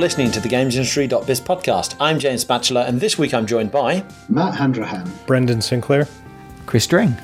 [0.00, 1.94] You're listening to the GamesIndustry.biz podcast.
[2.00, 6.08] I'm James Batchelor, and this week I'm joined by Matt Handrahan, Brendan Sinclair,
[6.64, 7.18] Chris Dring.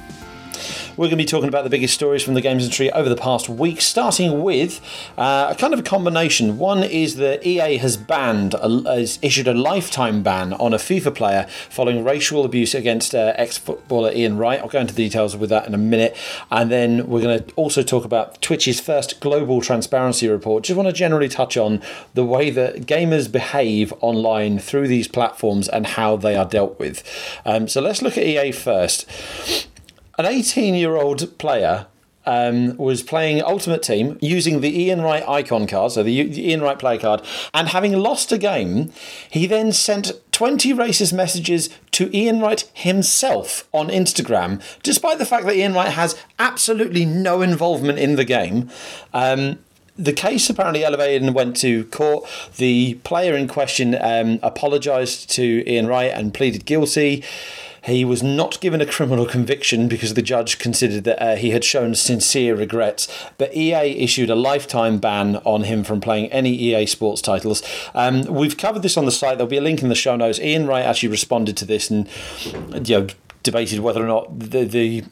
[0.96, 3.16] We're going to be talking about the biggest stories from the games industry over the
[3.16, 4.80] past week, starting with
[5.18, 6.56] uh, a kind of a combination.
[6.56, 11.14] One is that EA has banned, a, has issued a lifetime ban on a FIFA
[11.14, 14.58] player following racial abuse against uh, ex-footballer Ian Wright.
[14.58, 16.16] I'll go into details with that in a minute,
[16.50, 20.64] and then we're going to also talk about Twitch's first global transparency report.
[20.64, 21.82] Just want to generally touch on
[22.14, 27.04] the way that gamers behave online through these platforms and how they are dealt with.
[27.44, 29.06] Um, so let's look at EA first
[30.18, 31.86] an 18 year old player
[32.26, 36.60] um, was playing Ultimate Team using the Ian Wright icon card, so the, the Ian
[36.60, 37.22] Wright play card,
[37.54, 38.92] and having lost a game,
[39.30, 45.46] he then sent 20 racist messages to Ian Wright himself on Instagram, despite the fact
[45.46, 48.68] that Ian Wright has absolutely no involvement in the game.
[49.14, 49.60] Um,
[49.98, 52.28] the case apparently elevated and went to court.
[52.56, 57.24] The player in question um, apologised to Ian Wright and pleaded guilty.
[57.86, 61.62] He was not given a criminal conviction because the judge considered that uh, he had
[61.62, 63.06] shown sincere regrets.
[63.38, 67.62] But EA issued a lifetime ban on him from playing any EA Sports titles.
[67.94, 69.38] Um, we've covered this on the site.
[69.38, 70.40] There'll be a link in the show notes.
[70.40, 72.08] Ian Wright actually responded to this and
[72.88, 73.06] you know
[73.44, 75.04] debated whether or not the the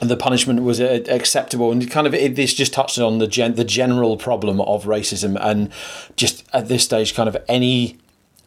[0.00, 3.54] the punishment was uh, acceptable and kind of it, this just touched on the gen,
[3.54, 5.72] the general problem of racism and
[6.16, 7.96] just at this stage kind of any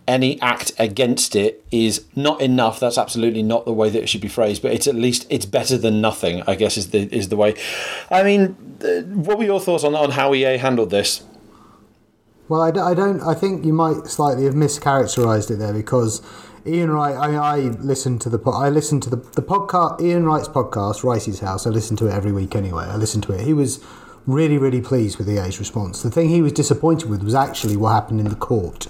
[0.09, 2.79] any act against it is not enough.
[2.79, 5.45] That's absolutely not the way that it should be phrased, but it's at least it's
[5.45, 6.41] better than nothing.
[6.47, 7.55] I guess is the is the way.
[8.09, 11.23] I mean, uh, what were your thoughts on on how EA handled this?
[12.49, 13.21] Well, I, I don't.
[13.21, 16.23] I think you might slightly have mischaracterized it there because
[16.65, 17.15] Ian Wright.
[17.15, 21.39] I, I listened to the I listened to the the podcast Ian Wright's podcast, Wright's
[21.39, 21.67] House.
[21.67, 22.85] I listen to it every week anyway.
[22.85, 23.41] I listen to it.
[23.41, 23.79] He was
[24.25, 26.01] really really pleased with EA's response.
[26.01, 28.87] The thing he was disappointed with was actually what happened in the court.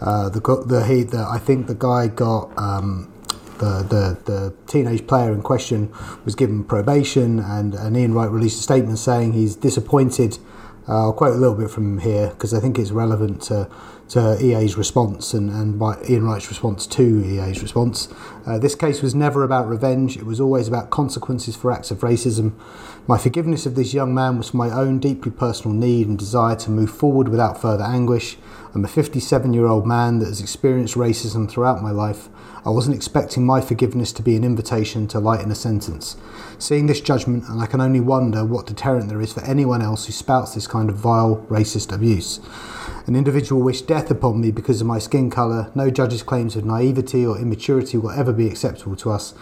[0.00, 3.12] Uh, the the he the, I think the guy got um,
[3.58, 5.92] the, the the teenage player in question
[6.24, 10.38] was given probation, and, and Ian Wright released a statement saying he's disappointed.
[10.88, 13.70] Uh, I'll quote a little bit from here because I think it's relevant to
[14.08, 18.12] to EA's response and, and Ian Wright's response to EA's response.
[18.44, 22.00] Uh, this case was never about revenge, it was always about consequences for acts of
[22.00, 22.52] racism.
[23.06, 26.56] My forgiveness of this young man was for my own deeply personal need and desire
[26.56, 28.36] to move forward without further anguish.
[28.74, 32.30] I'm a 57 year old man that has experienced racism throughout my life.
[32.64, 36.16] I wasn't expecting my forgiveness to be an invitation to lighten a sentence.
[36.58, 40.06] Seeing this judgment, and I can only wonder what deterrent there is for anyone else
[40.06, 42.40] who spouts this kind of vile, racist abuse.
[43.06, 45.70] An individual wished death upon me because of my skin colour.
[45.74, 49.34] No judge's claims of naivety or immaturity will ever be acceptable to us.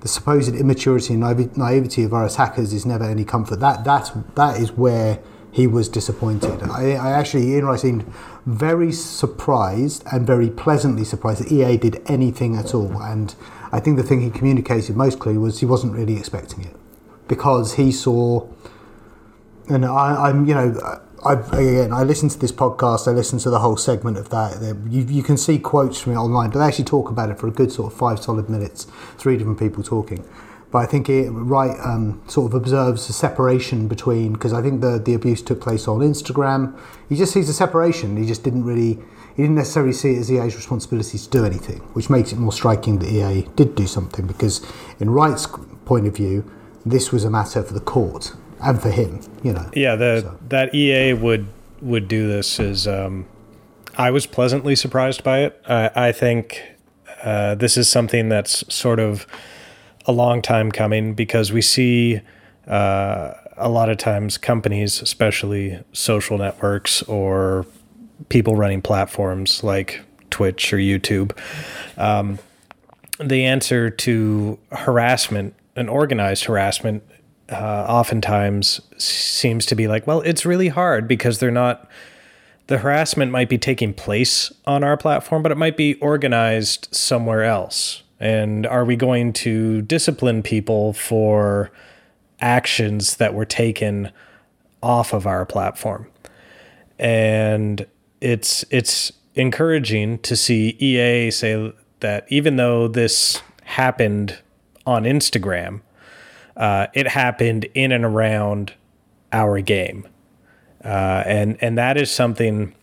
[0.00, 3.60] The supposed immaturity and naivety of our attackers is never any comfort.
[3.60, 5.20] That, that's, that is where
[5.54, 6.64] he was disappointed.
[6.64, 8.04] I, I actually, Ian Wright seemed
[8.44, 13.00] very surprised and very pleasantly surprised that EA did anything at all.
[13.00, 13.32] And
[13.70, 16.74] I think the thing he communicated most clearly was he wasn't really expecting it
[17.28, 18.48] because he saw,
[19.68, 23.06] and I, I'm, you know, I, again, I listened to this podcast.
[23.06, 24.60] I listened to the whole segment of that.
[24.90, 27.46] You, you can see quotes from it online, but they actually talk about it for
[27.46, 28.88] a good sort of five solid minutes.
[29.18, 30.24] Three different people talking.
[30.74, 34.80] But I think it Wright um, sort of observes a separation between because I think
[34.80, 36.76] the the abuse took place on Instagram.
[37.08, 38.16] He just sees a separation.
[38.16, 38.98] He just didn't really
[39.36, 42.52] he didn't necessarily see it as EA's responsibility to do anything, which makes it more
[42.52, 44.66] striking that EA did do something because
[44.98, 45.46] in Wright's
[45.84, 46.50] point of view,
[46.84, 49.20] this was a matter for the court and for him.
[49.44, 49.70] You know.
[49.74, 50.38] Yeah, the so.
[50.48, 51.46] that EA would
[51.82, 52.88] would do this is.
[52.88, 53.26] Um,
[53.96, 55.62] I was pleasantly surprised by it.
[55.68, 56.60] I, I think
[57.22, 59.24] uh, this is something that's sort of
[60.06, 62.20] a long time coming because we see
[62.66, 67.66] uh, a lot of times companies, especially social networks or
[68.28, 71.36] people running platforms like Twitch or YouTube,
[71.96, 72.38] um,
[73.18, 77.02] the answer to harassment and organized harassment
[77.50, 81.88] uh, oftentimes seems to be like, well, it's really hard because they're not.
[82.66, 87.44] The harassment might be taking place on our platform, but it might be organized somewhere
[87.44, 91.70] else and are we going to discipline people for
[92.40, 94.10] actions that were taken
[94.82, 96.06] off of our platform?
[96.98, 97.86] And
[98.20, 104.38] it's it's encouraging to see EA say that even though this happened
[104.86, 105.80] on Instagram,
[106.56, 108.74] uh, it happened in and around
[109.32, 110.06] our game,
[110.84, 112.74] uh, and and that is something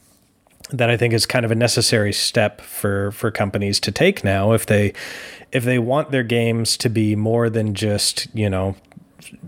[0.72, 4.54] that I think is kind of a necessary step for for companies to take now
[4.54, 4.94] if they
[5.52, 8.76] if they want their games to be more than just you know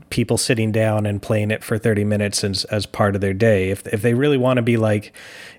[0.10, 3.70] people sitting down and playing it for 30 minutes as, as part of their day.
[3.70, 5.14] If, if they really want to be like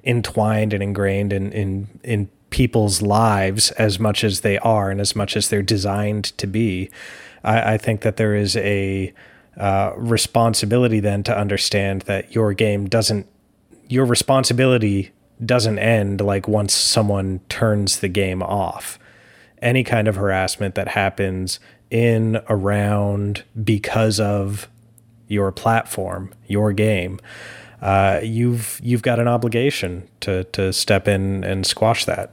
[0.05, 5.17] entwined and ingrained in, in, in people's lives as much as they are and as
[5.17, 6.91] much as they're designed to be,
[7.43, 9.13] I, I think that there is a
[9.57, 13.27] uh, responsibility then to understand that your game doesn't,
[13.89, 15.13] your responsibility
[15.45, 18.99] doesn't end like once someone turns the game off.
[19.63, 21.59] Any kind of harassment that happens
[21.91, 24.69] in, around, because of
[25.29, 27.21] your platform, your game,
[27.81, 32.33] uh, you've you've got an obligation to to step in and squash that.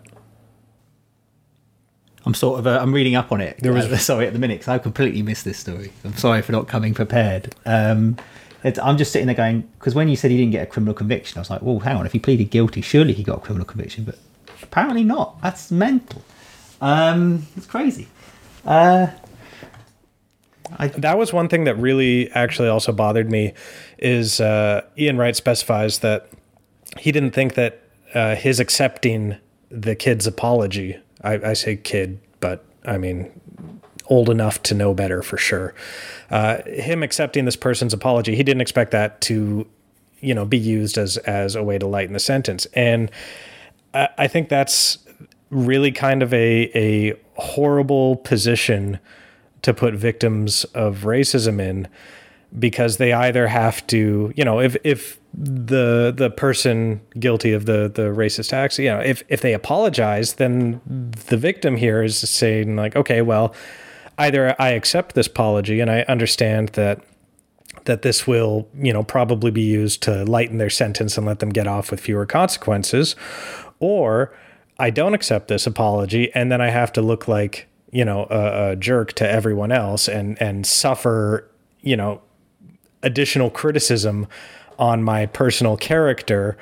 [2.25, 3.57] I'm sort of uh, I'm reading up on it.
[3.59, 5.91] There was uh, sorry at the minute because I completely missed this story.
[6.03, 7.55] I'm sorry for not coming prepared.
[7.65, 8.17] Um,
[8.63, 11.37] I'm just sitting there going because when you said he didn't get a criminal conviction,
[11.37, 12.05] I was like, well, hang on.
[12.05, 14.17] If he pleaded guilty, surely he got a criminal conviction, but
[14.61, 15.41] apparently not.
[15.41, 16.23] That's mental.
[16.79, 18.07] Um, it's crazy.
[18.65, 19.07] Uh,
[20.77, 23.53] I, that was one thing that really actually also bothered me
[23.97, 26.29] is uh, Ian Wright specifies that
[26.97, 27.81] he didn't think that
[28.13, 29.37] uh, his accepting
[29.69, 33.31] the kid's apology, I, I, say kid, but I mean
[34.07, 35.73] old enough to know better for sure.
[36.29, 39.67] Uh, him accepting this person's apology, he didn't expect that to,
[40.19, 43.11] you know, be used as as a way to lighten the sentence, and
[43.93, 44.97] I, I think that's
[45.49, 48.99] really kind of a a horrible position
[49.61, 51.87] to put victims of racism in
[52.57, 57.91] because they either have to, you know, if if the the person guilty of the
[57.93, 60.81] the racist acts, you know, if if they apologize, then
[61.29, 63.53] the victim here is saying like, okay, well,
[64.21, 67.01] either I accept this apology and I understand that
[67.85, 71.49] that this will, you know, probably be used to lighten their sentence and let them
[71.49, 73.15] get off with fewer consequences,
[73.79, 74.33] or
[74.77, 78.71] I don't accept this apology and then I have to look like you know a,
[78.71, 81.49] a jerk to everyone else and and suffer
[81.81, 82.21] you know
[83.03, 84.27] additional criticism
[84.79, 86.57] on my personal character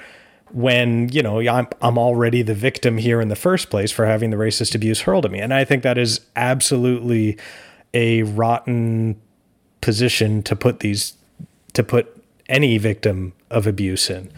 [0.52, 4.30] when you know I'm I'm already the victim here in the first place for having
[4.30, 7.38] the racist abuse hurled at me, and I think that is absolutely
[7.94, 9.20] a rotten
[9.82, 11.14] position to put these
[11.74, 12.16] to put
[12.48, 14.32] any victim of abuse in.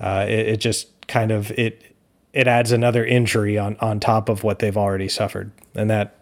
[0.00, 1.82] Uh, it, it just kind of it
[2.32, 6.16] it adds another injury on on top of what they've already suffered, and that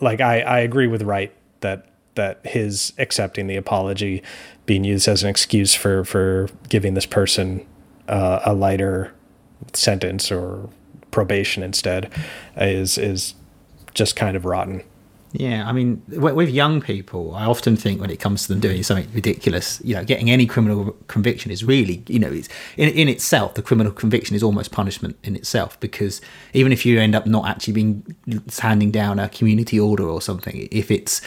[0.00, 4.22] like I, I agree with Wright that that his accepting the apology
[4.66, 7.66] being used as an excuse for for giving this person
[8.08, 9.12] uh, a lighter
[9.72, 10.68] sentence or
[11.10, 12.10] probation instead
[12.56, 13.34] is is
[13.94, 14.82] just kind of rotten.
[15.32, 18.82] Yeah, I mean, with young people, I often think when it comes to them doing
[18.82, 23.08] something ridiculous, you know, getting any criminal conviction is really, you know, it's in, in
[23.08, 26.20] itself, the criminal conviction is almost punishment in itself because
[26.52, 28.16] even if you end up not actually being
[28.58, 31.22] handing down a community order or something, if it's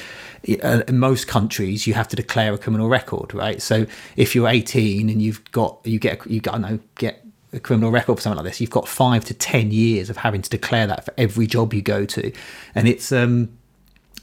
[0.63, 3.59] uh, in most countries, you have to declare a criminal record, right?
[3.59, 3.87] So
[4.17, 7.89] if you're 18 and you've got, you get, you got, I know, get a criminal
[7.89, 10.85] record for something like this, you've got five to 10 years of having to declare
[10.85, 12.31] that for every job you go to.
[12.75, 13.49] And it's, um,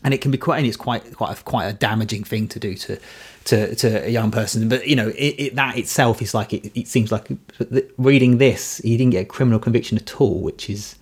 [0.05, 2.59] and it can be quite and it's quite quite a, quite a damaging thing to
[2.59, 2.99] do to
[3.45, 4.69] to, to a young person.
[4.69, 7.29] But you know it, it, that itself is like it, it seems like
[7.99, 10.97] reading this he didn't get a criminal conviction at all which is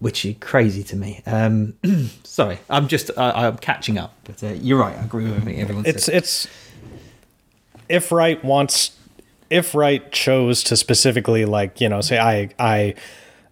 [0.00, 1.22] which is crazy to me.
[1.26, 1.74] Um,
[2.24, 4.14] sorry i'm just I, am catching up.
[4.24, 4.96] But uh, you're right.
[4.96, 6.14] I agree with everything everyone it's said.
[6.14, 6.48] it's
[7.88, 8.96] if Wright wants
[9.50, 12.94] if Wright chose to specifically like you know say i i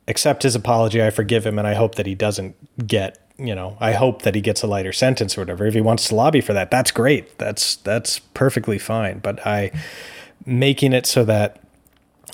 [0.09, 2.55] accept his apology i forgive him and i hope that he doesn't
[2.87, 5.67] get you know, I hope that he gets a lighter sentence or whatever.
[5.67, 7.39] If he wants to lobby for that, that's great.
[7.39, 9.19] That's that's perfectly fine.
[9.19, 9.73] But I
[10.45, 11.61] making it so that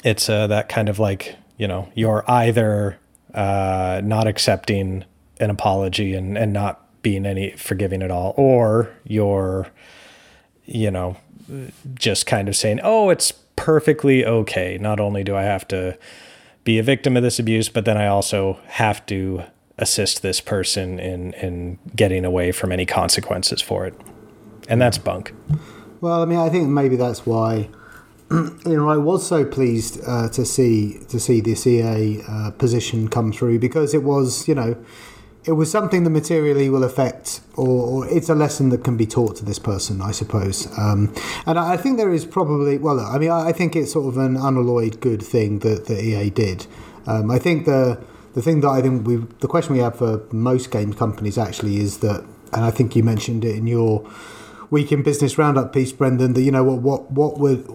[0.04, 2.98] it's uh, that kind of like you know you're either
[3.34, 5.04] uh, not accepting
[5.40, 9.66] an apology and and not being any forgiving at all, or you're
[10.64, 11.16] you know
[11.94, 14.78] just kind of saying, oh, it's perfectly okay.
[14.80, 15.98] Not only do I have to
[16.64, 19.42] be a victim of this abuse, but then I also have to
[19.78, 23.94] assist this person in in getting away from any consequences for it,
[24.68, 25.32] and that's bunk.
[26.00, 27.68] Well, I mean, I think maybe that's why.
[28.64, 33.08] You know, I was so pleased uh, to see to see this EA uh, position
[33.08, 34.82] come through because it was, you know,
[35.44, 39.06] it was something that materially will affect, or, or, it's a lesson that can be
[39.06, 40.66] taught to this person, I suppose.
[40.78, 41.12] Um,
[41.46, 44.36] and I think there is probably, well, I mean, I think it's sort of an
[44.36, 46.66] unalloyed good thing that the EA did.
[47.06, 48.00] Um, I think the
[48.34, 51.78] the thing that I think we the question we have for most game companies actually
[51.78, 54.08] is that, and I think you mentioned it in your
[54.70, 56.34] week in business roundup piece, Brendan.
[56.34, 57.66] That you know what what what would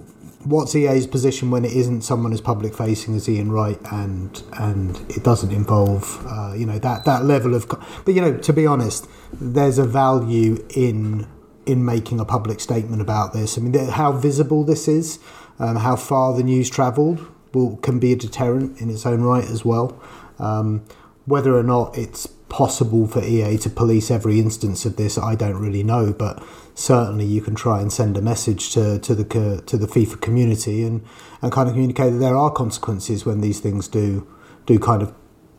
[0.44, 4.98] what's EA's position when it isn't someone as public facing as Ian Wright and and
[5.10, 7.68] it doesn't involve uh, you know that that level of
[8.06, 11.28] but you know to be honest there's a value in
[11.68, 13.58] in making a public statement about this.
[13.58, 15.20] I mean, how visible this is,
[15.60, 19.44] um, how far the news travelled, will can be a deterrent in its own right
[19.44, 20.02] as well.
[20.40, 20.86] Um,
[21.26, 25.60] whether or not it's possible for EA to police every instance of this, I don't
[25.60, 26.42] really know, but
[26.74, 30.84] certainly you can try and send a message to, to the to the FIFA community
[30.84, 31.04] and,
[31.42, 34.28] and kind of communicate that there are consequences when these things do
[34.66, 35.14] do kind of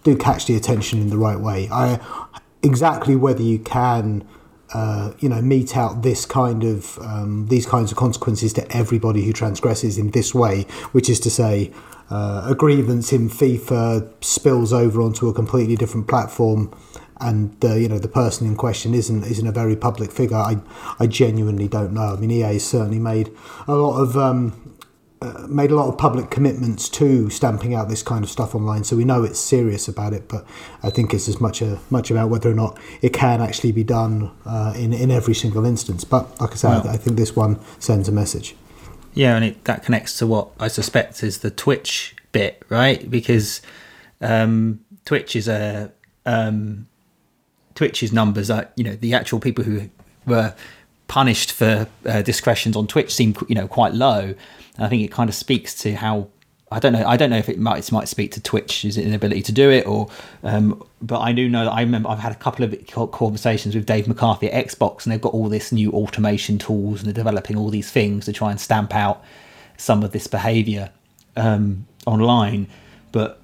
[0.04, 1.68] do catch the attention in the right way.
[1.70, 2.00] I
[2.62, 4.26] exactly whether you can
[4.72, 9.24] uh, you know mete out this kind of um, these kinds of consequences to everybody
[9.24, 11.72] who transgresses in this way, which is to say,
[12.10, 16.74] uh, a grievance in FIFA spills over onto a completely different platform,
[17.20, 20.36] and uh, you know the person in question isn't isn't a very public figure.
[20.36, 20.56] I
[20.98, 22.14] I genuinely don't know.
[22.14, 23.30] I mean, EA has certainly made
[23.66, 24.76] a lot of um,
[25.20, 28.84] uh, made a lot of public commitments to stamping out this kind of stuff online,
[28.84, 30.28] so we know it's serious about it.
[30.28, 30.46] But
[30.82, 33.84] I think it's as much a, much about whether or not it can actually be
[33.84, 36.04] done uh, in in every single instance.
[36.04, 38.54] But like I said, I, I think this one sends a message.
[39.14, 43.10] Yeah, and it, that connects to what I suspect is the Twitch bit, right?
[43.10, 43.62] Because
[44.20, 45.92] um, Twitch is a
[46.26, 46.86] um,
[47.74, 49.88] Twitch's numbers are you know the actual people who
[50.26, 50.54] were
[51.06, 54.34] punished for uh, discretions on Twitch seem you know quite low
[54.76, 56.28] and I think it kind of speaks to how
[56.70, 57.04] I don't know.
[57.06, 59.86] I don't know if it might it might speak to Twitch's inability to do it,
[59.86, 60.08] or
[60.42, 63.86] um, but I do know that I remember I've had a couple of conversations with
[63.86, 67.56] Dave McCarthy at Xbox, and they've got all this new automation tools, and they're developing
[67.56, 69.24] all these things to try and stamp out
[69.78, 70.90] some of this behaviour
[71.36, 72.66] um, online.
[73.12, 73.40] But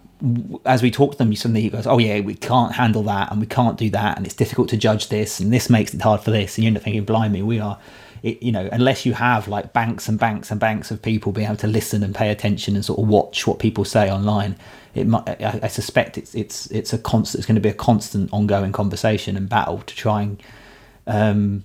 [0.66, 3.40] as we talk to them, suddenly he goes, "Oh yeah, we can't handle that, and
[3.40, 6.20] we can't do that, and it's difficult to judge this, and this makes it hard
[6.20, 7.78] for this." And you end up thinking, "Blimey, we are."
[8.24, 11.46] It, you know, unless you have like banks and banks and banks of people being
[11.46, 14.56] able to listen and pay attention and sort of watch what people say online,
[14.94, 17.40] it might, I, I suspect it's it's it's a constant.
[17.40, 20.42] It's going to be a constant, ongoing conversation and battle to try and
[21.06, 21.64] um,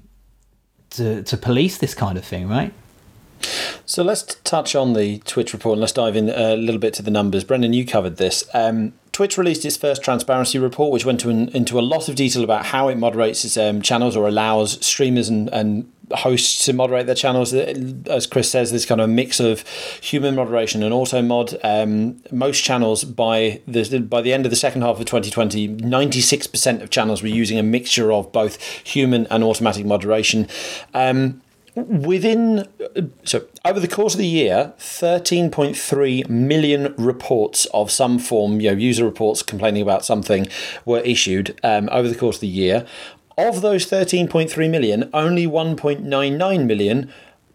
[0.92, 2.74] to to police this kind of thing, right?
[3.86, 7.02] So let's touch on the Twitch report and let's dive in a little bit to
[7.02, 7.44] the numbers.
[7.44, 8.44] Brendan, you covered this.
[8.54, 12.44] Um, Twitch released its first transparency report, which went an, into a lot of detail
[12.44, 17.06] about how it moderates its um, channels or allows streamers and, and hosts to moderate
[17.06, 17.54] their channels.
[17.54, 19.68] As Chris says, there's kind of a mix of
[20.02, 21.58] human moderation and auto mod.
[21.64, 26.82] Um, most channels by the by the end of the second half of 2020, 96%
[26.82, 30.48] of channels were using a mixture of both human and automatic moderation.
[30.94, 31.42] Um,
[31.88, 32.68] within
[33.24, 38.78] so over the course of the year 13.3 million reports of some form you know
[38.78, 40.48] user reports complaining about something
[40.86, 42.86] were issued um, over the course of the year.
[43.38, 47.12] Of those 13.3 million, only 1.99 million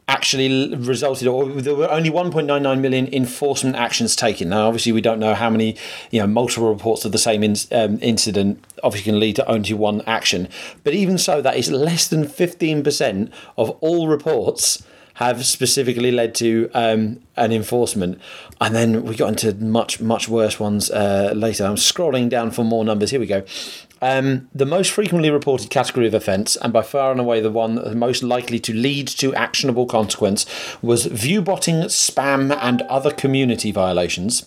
[0.06, 4.50] actually resulted, or there were only 1.99 million enforcement actions taken.
[4.50, 5.76] Now, obviously, we don't know how many,
[6.11, 9.73] you know, multiple reports of the same in, um, incident obviously can lead to only
[9.73, 10.49] one action.
[10.82, 14.82] But even so, that is less than 15% of all reports
[15.14, 18.20] have specifically led to um, an enforcement.
[18.61, 21.64] And then we got into much, much worse ones uh, later.
[21.64, 23.11] I'm scrolling down for more numbers.
[23.11, 23.44] Here we go.
[24.04, 27.99] Um, the most frequently reported category of offence, and by far and away the one
[27.99, 30.44] most likely to lead to actionable consequence,
[30.82, 34.44] was view botting, spam, and other community violations.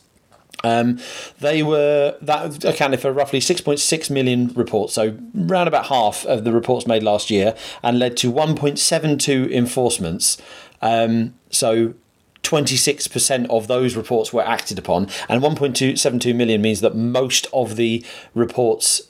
[0.63, 0.99] Um,
[1.39, 6.51] they were that accounted for roughly 6.6 million reports, so around about half of the
[6.51, 10.37] reports made last year, and led to 1.72 enforcements.
[10.83, 11.95] Um, so
[12.43, 18.05] 26% of those reports were acted upon, and 1.272 million means that most of the
[18.35, 19.01] reports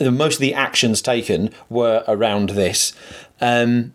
[0.00, 2.92] most of the actions taken were around this.
[3.40, 3.94] Um,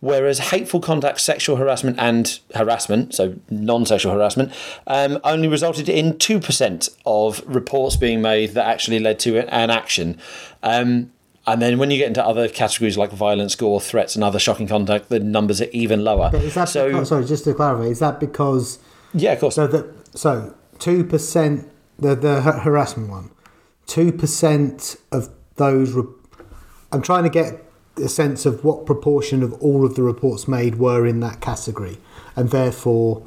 [0.00, 4.52] whereas hateful conduct, sexual harassment, and harassment, so non sexual harassment,
[4.86, 10.18] um, only resulted in 2% of reports being made that actually led to an action.
[10.62, 11.12] Um,
[11.46, 14.68] and then when you get into other categories like violence, gore, threats, and other shocking
[14.68, 16.30] conduct, the numbers are even lower.
[16.30, 16.88] But is that so?
[16.88, 18.78] Because, sorry, just to clarify, is that because?
[19.14, 19.54] Yeah, of course.
[19.54, 23.30] So that so two percent the the harassment one,
[23.86, 25.30] two percent of
[25.60, 25.92] those.
[25.92, 26.12] Re-
[26.90, 27.64] I'm trying to get
[27.96, 31.98] a sense of what proportion of all of the reports made were in that category,
[32.34, 33.22] and therefore,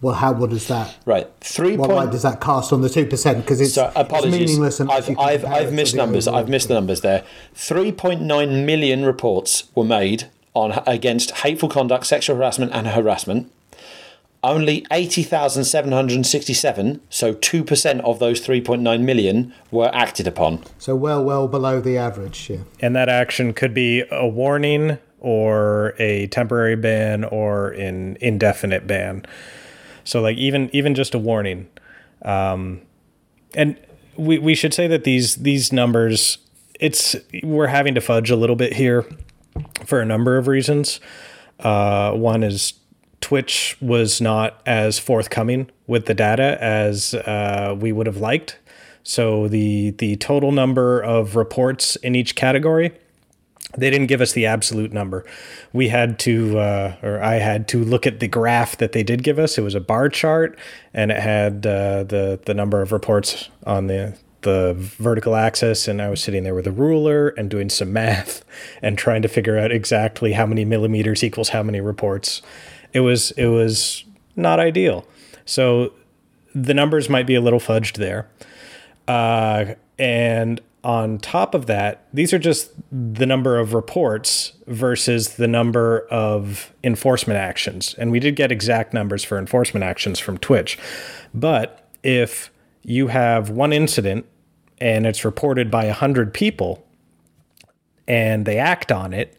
[0.00, 2.88] well, how what does that right three what point, light does that cast on the
[2.88, 3.38] two percent?
[3.44, 4.34] Because it's, so, apologies.
[4.34, 4.80] It's meaningless.
[4.80, 6.26] And I've I've, I've missed numbers.
[6.26, 7.24] I've missed the numbers there.
[7.54, 13.52] Three point nine million reports were made on against hateful conduct, sexual harassment, and harassment
[14.42, 20.64] only 80,767, so 2% of those 3.9 million were acted upon.
[20.78, 22.60] So well, well below the average, yeah.
[22.80, 29.26] And that action could be a warning or a temporary ban or an indefinite ban.
[30.04, 31.68] So like even even just a warning.
[32.22, 32.80] Um,
[33.54, 33.76] and
[34.16, 36.38] we, we should say that these these numbers
[36.80, 39.04] it's we're having to fudge a little bit here
[39.84, 40.98] for a number of reasons.
[41.58, 42.72] Uh, one is
[43.20, 48.58] Twitch was not as forthcoming with the data as uh, we would have liked.
[49.02, 52.92] So the the total number of reports in each category,
[53.76, 55.24] they didn't give us the absolute number.
[55.72, 59.22] We had to, uh, or I had to look at the graph that they did
[59.22, 59.56] give us.
[59.58, 60.58] It was a bar chart,
[60.92, 66.00] and it had uh, the the number of reports on the the vertical axis and
[66.00, 68.44] I was sitting there with a ruler and doing some math
[68.80, 72.40] and trying to figure out exactly how many millimeters equals how many reports
[72.92, 74.04] it was it was
[74.36, 75.06] not ideal.
[75.44, 75.92] So
[76.54, 78.28] the numbers might be a little fudged there.
[79.06, 85.46] Uh, and on top of that, these are just the number of reports versus the
[85.46, 87.94] number of enforcement actions.
[87.98, 90.78] And we did get exact numbers for enforcement actions from Twitch.
[91.34, 92.50] But if
[92.82, 94.24] you have one incident
[94.80, 96.86] and it's reported by 100 people
[98.08, 99.36] and they act on it,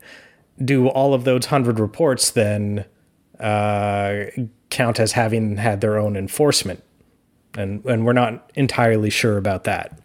[0.64, 2.86] do all of those 100 reports then
[3.42, 4.26] uh,
[4.70, 6.84] count as having had their own enforcement,
[7.56, 10.00] and and we're not entirely sure about that.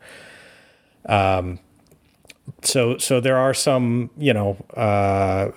[1.09, 1.59] Um,
[2.63, 5.51] so so there are some you know uh,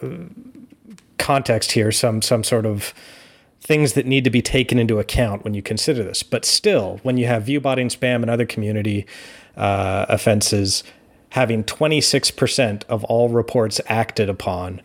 [1.18, 2.94] context here, some some sort of
[3.62, 6.24] things that need to be taken into account when you consider this.
[6.24, 9.06] But still, when you have viewbotting, spam, and other community
[9.58, 10.84] uh, offenses
[11.34, 14.82] having 26% of all reports acted upon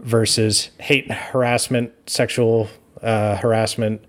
[0.00, 2.68] versus hate harassment, sexual
[3.02, 4.04] uh, harassment.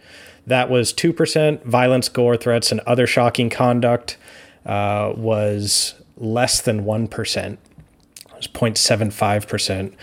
[0.46, 1.64] That was 2%.
[1.64, 4.18] Violence, gore, threats, and other shocking conduct
[4.66, 7.54] uh, was less than 1%.
[7.54, 7.60] It
[8.36, 9.94] was 0.75%.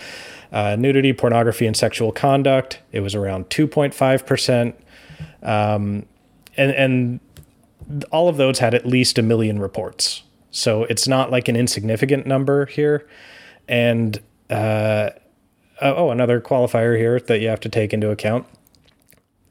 [0.52, 4.74] Uh, nudity, pornography, and sexual conduct, it was around 2.5%.
[5.42, 6.06] Um,
[6.56, 10.22] and, and all of those had at least a million reports.
[10.50, 13.09] So it's not like an insignificant number here.
[13.66, 15.11] And uh,
[15.80, 18.46] uh, oh, another qualifier here that you have to take into account.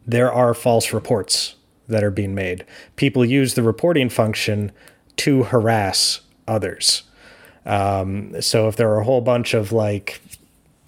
[0.05, 1.55] There are false reports
[1.87, 2.65] that are being made.
[2.95, 4.71] People use the reporting function
[5.17, 7.03] to harass others.
[7.65, 10.21] Um, so if there are a whole bunch of like,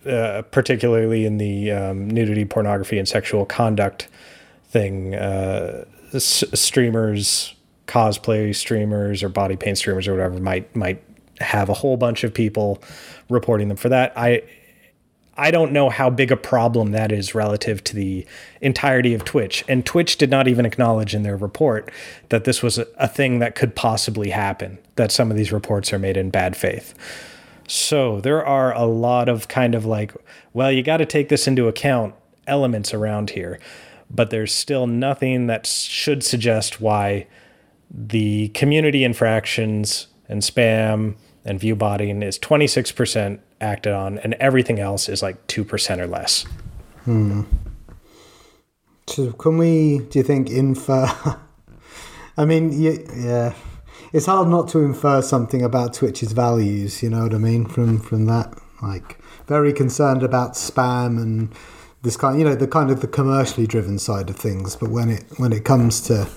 [0.06, 4.08] uh, particularly in the um, nudity, pornography, and sexual conduct
[4.69, 7.56] thing, uh, s- streamers,
[7.88, 11.02] cosplay streamers, or body paint streamers, or whatever might might
[11.39, 12.82] have a whole bunch of people
[13.30, 14.13] reporting them for that.
[14.17, 14.43] I
[15.38, 18.26] I don't know how big a problem that is relative to the
[18.62, 19.65] entirety of Twitch.
[19.67, 21.91] And Twitch did not even acknowledge in their report
[22.30, 25.91] that this was a, a, thing that could possibly happen, that some of these reports
[25.91, 26.93] are made in bad faith.
[27.67, 30.13] So there are a lot of kind of like,
[30.54, 32.15] well, you got to take this into account
[32.48, 33.60] elements around here.
[34.10, 37.28] But there's still nothing that should suggest why
[37.89, 45.10] the community infractions and spam and view botting is 26% acted on, and everything else
[45.10, 46.46] is like 2% or less.
[47.04, 47.44] Hmm.
[49.08, 51.08] So, can we, do you think, infer?
[52.38, 53.54] I mean, yeah,
[54.12, 58.00] it's hard not to infer something about Twitch's values, you know what I mean, from,
[58.00, 58.54] from that.
[58.82, 61.54] Like, very concerned about spam and
[62.02, 64.76] this kind, you know, the kind of the commercially driven side of things.
[64.76, 66.28] But when it when it comes to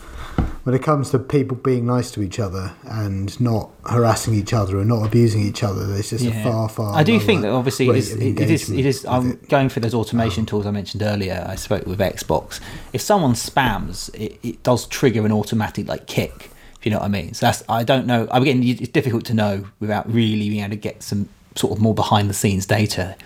[0.65, 4.79] when it comes to people being nice to each other and not harassing each other
[4.79, 6.41] and not abusing each other, there's just yeah.
[6.41, 6.95] a far, far.
[6.95, 8.71] I do think that obviously it is, it is.
[8.71, 9.07] It is.
[9.07, 9.49] I'm it.
[9.49, 11.45] going through those automation tools I mentioned earlier.
[11.49, 12.61] I spoke with Xbox.
[12.93, 16.51] If someone spams, it, it does trigger an automatic like kick.
[16.79, 17.35] If you know what I mean.
[17.35, 17.65] So that's.
[17.69, 18.29] I don't know.
[18.31, 21.95] Again, it's difficult to know without really being able to get some sort of more
[21.95, 23.17] behind the scenes data.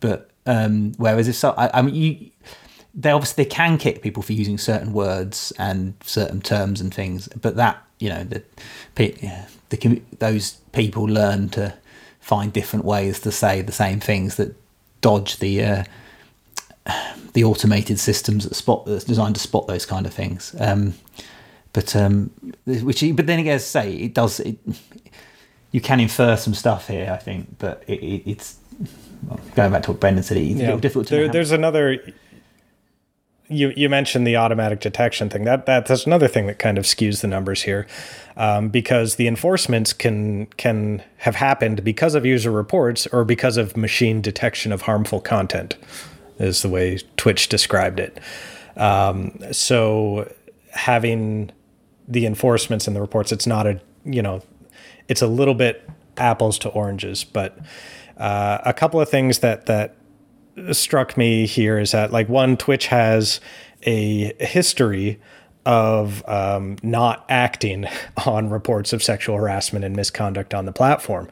[0.00, 2.30] But um, whereas if so, I, I mean you
[2.96, 7.28] they obviously they can kick people for using certain words and certain terms and things,
[7.28, 8.42] but that you know the,
[8.94, 11.74] the those people learn to
[12.20, 14.56] find different ways to say the same things that
[15.02, 15.84] dodge the uh,
[17.34, 20.54] the automated systems that spot that's designed to spot those kind of things.
[20.58, 20.94] Um,
[21.74, 22.30] but um,
[22.64, 24.56] which but then again, say it does it.
[25.70, 28.56] You can infer some stuff here, I think, but it, it, it's
[29.54, 30.38] going back to what Brendan said.
[30.38, 30.76] It's yeah.
[30.76, 31.16] difficult to.
[31.16, 32.00] There, there's another
[33.48, 35.44] you you mentioned the automatic detection thing.
[35.44, 37.86] That, that that's another thing that kind of skews the numbers here,
[38.36, 43.76] um, because the enforcements can can have happened because of user reports or because of
[43.76, 45.76] machine detection of harmful content,
[46.38, 48.18] is the way Twitch described it.
[48.76, 50.32] Um, so
[50.72, 51.52] having
[52.08, 54.42] the enforcements and the reports, it's not a you know,
[55.08, 57.58] it's a little bit apples to oranges, but
[58.16, 59.94] uh, a couple of things that that
[60.72, 63.40] struck me here is that like one Twitch has
[63.82, 65.20] a history
[65.64, 67.86] of um, not acting
[68.26, 71.28] on reports of sexual harassment and misconduct on the platform.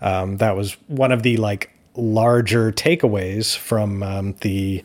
[0.00, 4.84] Um, that was one of the like larger takeaways from um, the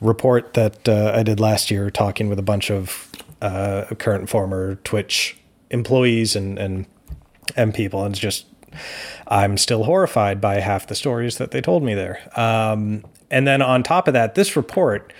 [0.00, 4.30] report that uh, I did last year, talking with a bunch of uh, current and
[4.30, 5.36] former Twitch
[5.70, 6.86] employees and and
[7.56, 8.46] and people, and it's just
[9.26, 12.20] I'm still horrified by half the stories that they told me there.
[12.36, 15.12] Um, and then on top of that, this report,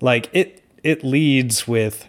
[0.00, 2.08] like it it leads with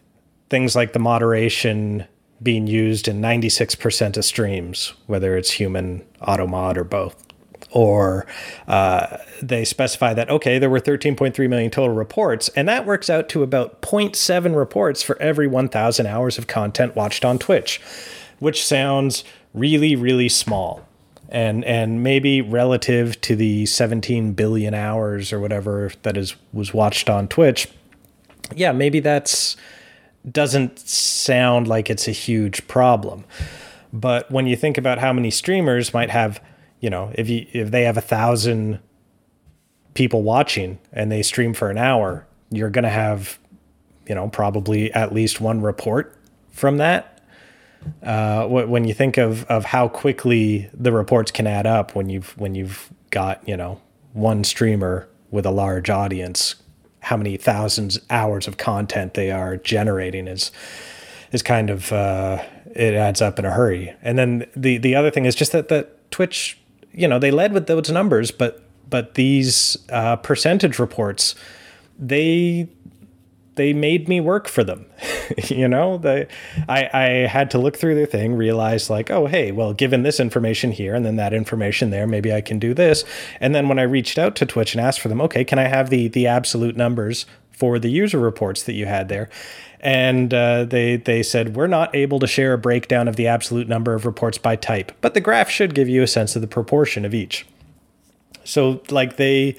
[0.50, 2.06] things like the moderation
[2.42, 7.28] being used in 96% of streams, whether it's human, auto mod, or both.
[7.72, 8.26] Or
[8.68, 13.30] uh, they specify that, okay, there were 13.3 million total reports, and that works out
[13.30, 17.80] to about 0.7 reports for every 1,000 hours of content watched on Twitch,
[18.40, 19.24] which sounds
[19.54, 20.88] really, really small.
[21.32, 27.10] And, and maybe relative to the 17 billion hours or whatever that is was watched
[27.10, 27.70] on Twitch,
[28.54, 29.56] yeah, maybe that's
[30.30, 33.24] doesn't sound like it's a huge problem.
[33.94, 36.42] But when you think about how many streamers might have,
[36.80, 38.80] you know, if you if they have a thousand
[39.94, 43.40] people watching and they stream for an hour, you're going to have,
[44.08, 46.16] you know, probably at least one report
[46.52, 47.21] from that.
[48.04, 52.38] Uh, when you think of of how quickly the reports can add up when you've
[52.38, 53.82] when you've got you know
[54.14, 56.56] one streamer with a large audience
[57.02, 60.52] how many thousands hours of content they are generating is
[61.32, 62.44] is kind of uh,
[62.76, 63.94] it adds up in a hurry.
[64.02, 66.60] And then the the other thing is just that that Twitch,
[66.92, 71.36] you know, they led with those numbers, but but these uh, percentage reports,
[71.98, 72.68] they
[73.62, 74.88] they made me work for them.
[75.46, 76.28] you know, they
[76.68, 80.20] I, I had to look through their thing, realize like, oh hey, well, given this
[80.20, 83.04] information here and then that information there, maybe I can do this.
[83.40, 85.68] And then when I reached out to Twitch and asked for them, okay, can I
[85.68, 89.30] have the the absolute numbers for the user reports that you had there?
[89.80, 93.68] And uh, they they said we're not able to share a breakdown of the absolute
[93.68, 96.48] number of reports by type, but the graph should give you a sense of the
[96.48, 97.46] proportion of each.
[98.44, 99.56] So like they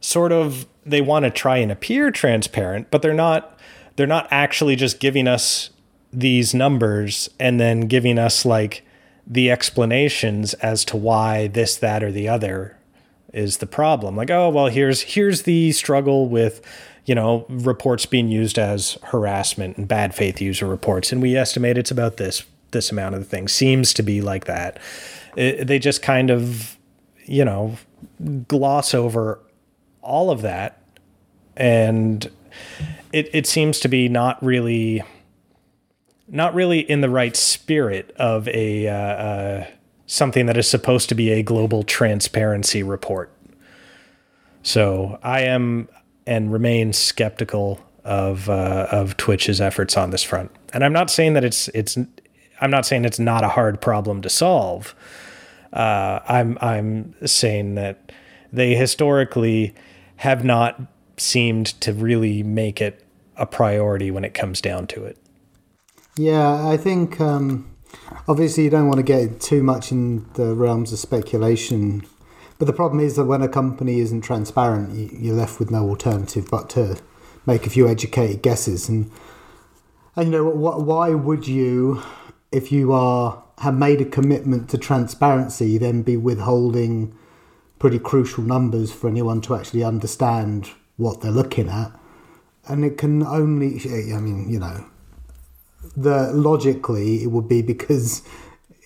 [0.00, 3.58] sort of they want to try and appear transparent, but they're not
[3.96, 5.70] they're not actually just giving us
[6.12, 8.84] these numbers and then giving us like
[9.26, 12.76] the explanations as to why this that or the other
[13.32, 14.16] is the problem.
[14.16, 16.60] Like, oh, well, here's here's the struggle with
[17.04, 21.76] you know reports being used as harassment and bad faith user reports and we estimate
[21.76, 24.78] it's about this this amount of the thing seems to be like that.
[25.36, 26.76] It, they just kind of
[27.24, 27.76] you know
[28.48, 29.40] gloss over
[30.02, 30.82] all of that
[31.56, 32.30] and
[33.12, 35.02] it, it seems to be not really
[36.28, 39.66] not really in the right spirit of a uh, uh,
[40.06, 43.30] something that is supposed to be a global transparency report.
[44.62, 45.88] So I am
[46.26, 51.34] and remain skeptical of uh, of Twitch's efforts on this front, and I'm not saying
[51.34, 51.98] that it's it's
[52.60, 54.94] I'm not saying it's not a hard problem to solve.
[55.72, 58.12] Uh, I'm I'm saying that
[58.52, 59.74] they historically
[60.22, 60.80] have not
[61.16, 63.04] seemed to really make it
[63.36, 65.18] a priority when it comes down to it.
[66.16, 67.68] Yeah, I think um,
[68.28, 72.06] obviously you don't want to get too much in the realms of speculation,
[72.60, 76.46] but the problem is that when a company isn't transparent, you're left with no alternative
[76.48, 76.98] but to
[77.44, 78.88] make a few educated guesses.
[78.88, 79.10] And,
[80.14, 82.00] and you know, why would you,
[82.52, 87.12] if you are have made a commitment to transparency, then be withholding
[87.82, 91.90] pretty crucial numbers for anyone to actually understand what they're looking at.
[92.68, 93.80] And it can only,
[94.14, 94.86] I mean, you know,
[95.96, 98.22] the logically it would be because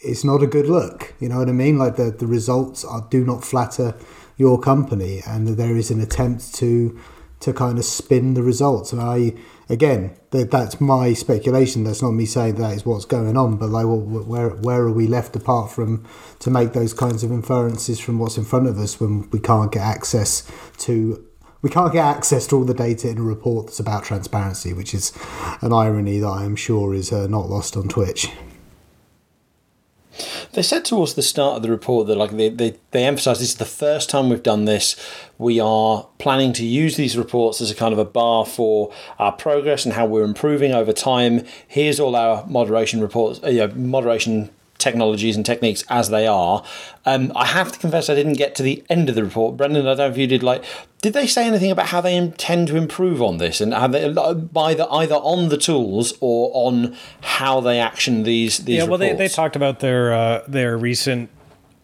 [0.03, 1.13] it's not a good look.
[1.21, 1.77] You know what I mean?
[1.77, 3.95] Like the, the results are, do not flatter
[4.39, 6.99] your company, and there is an attempt to
[7.41, 8.93] to kind of spin the results.
[8.93, 9.35] And I,
[9.69, 11.85] again, that that's my speculation.
[11.85, 13.57] That's not me saying that is what's going on.
[13.57, 16.05] But like, well, where where are we left apart from
[16.41, 19.73] to make those kinds of inferences from what's in front of us when we can't
[19.73, 21.25] get access to
[21.63, 24.95] we can't get access to all the data in a report that's about transparency, which
[24.95, 25.13] is
[25.63, 28.31] an irony that I'm sure is uh, not lost on Twitch.
[30.57, 33.51] They said towards the start of the report that like they, they, they emphasised this
[33.51, 34.97] is the first time we've done this.
[35.37, 39.33] We are planning to use these reports as a kind of a bar for our
[39.33, 41.45] progress and how we're improving over time.
[41.69, 46.65] Here's all our moderation reports, uh, moderation technologies and techniques as they are.
[47.05, 49.57] Um, I have to confess, I didn't get to the end of the report.
[49.57, 50.43] Brendan, I don't know if you did.
[50.43, 50.65] Like,
[51.03, 54.13] did they say anything about how they intend to improve on this, and how they
[54.13, 58.79] by the either on the tools or on how they action these these?
[58.79, 61.31] Yeah, well, they, they talked about their uh, their recent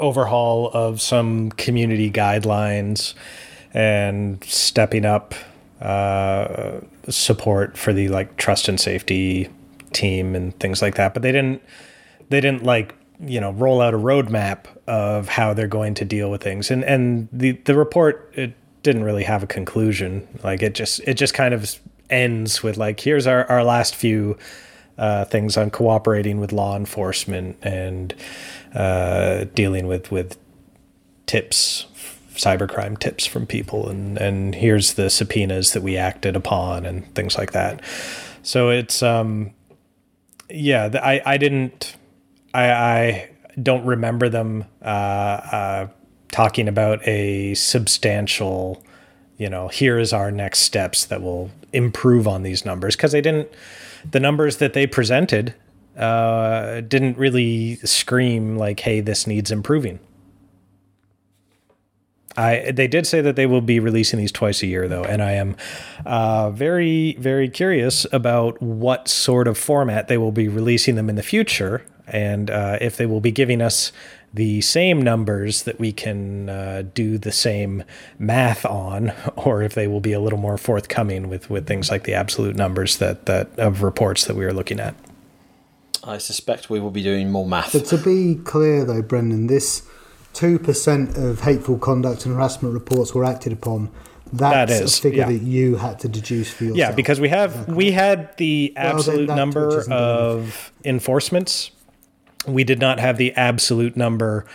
[0.00, 3.14] overhaul of some community guidelines
[3.72, 5.34] and stepping up
[5.80, 9.48] uh, support for the like trust and safety
[9.92, 11.14] team and things like that.
[11.14, 11.62] But they didn't
[12.32, 16.30] they didn't like you know roll out a roadmap of how they're going to deal
[16.30, 16.70] with things.
[16.70, 20.26] And and the the report it didn't really have a conclusion.
[20.42, 21.78] Like it just it just kind of
[22.10, 24.36] ends with like here's our, our last few
[24.98, 28.14] uh, things on cooperating with law enforcement and
[28.74, 30.38] uh, dealing with with
[31.26, 31.86] tips
[32.34, 33.88] cybercrime tips from people.
[33.88, 37.82] And and here's the subpoenas that we acted upon and things like that.
[38.42, 39.52] So it's um
[40.54, 41.96] yeah i i didn't
[42.54, 45.88] i i don't remember them uh uh
[46.30, 48.82] talking about a substantial
[49.36, 52.96] you know here is our next steps that will improve on these numbers.
[52.96, 53.48] Because they didn't
[54.10, 55.54] the numbers that they presented
[55.96, 59.98] uh didn't really scream like hey this needs improving.
[62.34, 65.22] I they did say that they will be releasing these twice a year though, and
[65.22, 65.54] I am
[66.06, 71.16] uh, very very curious about what sort of format they will be releasing them in
[71.16, 73.92] the future, and uh, if they will be giving us
[74.34, 77.84] the same numbers that we can uh, do the same
[78.18, 82.04] math on, or if they will be a little more forthcoming with with things like
[82.04, 84.94] the absolute numbers that that of reports that we are looking at.
[86.04, 87.72] I suspect we will be doing more math.
[87.72, 89.86] But to be clear, though, Brendan, this
[90.32, 93.90] two percent of hateful conduct and harassment reports were acted upon.
[94.34, 95.26] That's That is, a figure yeah.
[95.26, 96.78] that you had to deduce for yourself.
[96.78, 101.70] Yeah, because we have we had the absolute that number Twitch isn't of enforcements.
[102.46, 104.46] We did not have the absolute number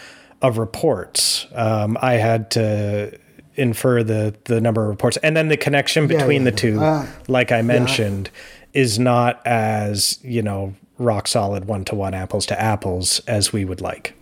[0.41, 1.47] of reports.
[1.53, 3.17] Um, I had to
[3.55, 7.07] infer the the number of reports, and then the connection between yeah, the two, uh,
[7.27, 8.29] like I mentioned,
[8.73, 13.65] is not as you know rock solid one to one apples to apples as we
[13.65, 14.13] would like.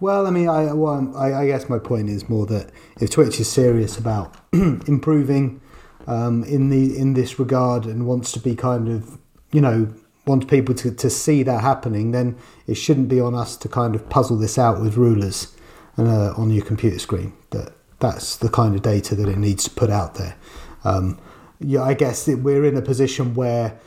[0.00, 2.70] Well, I mean, I, well, I, I guess my point is more that
[3.00, 5.60] if Twitch is serious about improving
[6.06, 9.18] um, in the in this regard and wants to be kind of,
[9.52, 9.92] you know,
[10.28, 12.36] wants people to, to see that happening, then
[12.66, 15.56] it shouldn't be on us to kind of puzzle this out with rulers
[15.96, 17.32] uh, on your computer screen.
[17.50, 20.36] That that's the kind of data that it needs to put out there.
[20.84, 21.18] Um,
[21.60, 23.78] yeah, I guess that we're in a position where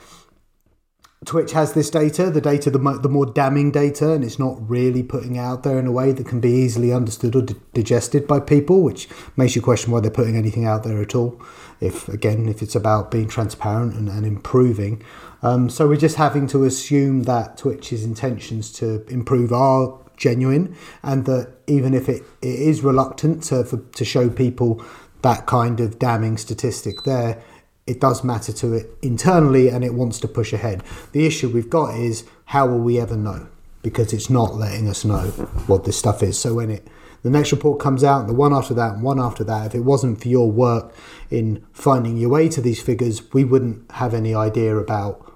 [1.24, 4.58] Twitch has this data, the data, the, mo- the more damning data, and it's not
[4.68, 8.28] really putting out there in a way that can be easily understood or di- digested
[8.28, 9.08] by people, which
[9.38, 11.40] makes you question why they're putting anything out there at all.
[11.80, 15.04] If again, if it's about being transparent and, and improving,
[15.44, 21.26] um, so we're just having to assume that Twitch's intentions to improve are genuine, and
[21.26, 24.84] that even if it, it is reluctant to for, to show people
[25.22, 27.44] that kind of damning statistic there,
[27.88, 30.84] it does matter to it internally and it wants to push ahead.
[31.12, 33.48] The issue we've got is how will we ever know?
[33.82, 35.28] Because it's not letting us know
[35.68, 36.38] what this stuff is.
[36.40, 36.88] So when it
[37.24, 39.82] the next report comes out, the one after that, and one after that, if it
[39.82, 40.92] wasn't for your work
[41.30, 45.32] in finding your way to these figures, we wouldn't have any idea about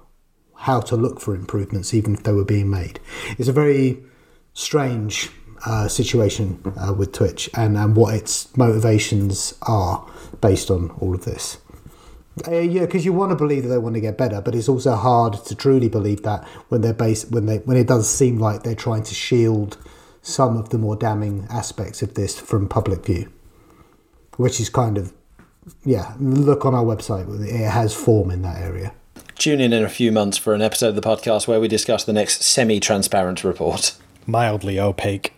[0.56, 2.98] how to look for improvements, even if they were being made.
[3.38, 4.02] It's a very
[4.52, 5.30] strange
[5.64, 10.04] uh, situation uh, with Twitch and, and what its motivations are
[10.40, 11.58] based on all of this.
[12.46, 14.68] Uh, yeah, because you want to believe that they want to get better, but it's
[14.68, 18.38] also hard to truly believe that when they're based when they when it does seem
[18.38, 19.78] like they're trying to shield
[20.20, 23.32] some of the more damning aspects of this from public view,
[24.36, 25.14] which is kind of
[25.84, 26.14] yeah.
[26.20, 28.92] Look on our website; it has form in that area.
[29.36, 32.04] Tune in in a few months for an episode of the podcast where we discuss
[32.04, 33.96] the next semi-transparent report.
[34.26, 35.35] Mildly opaque.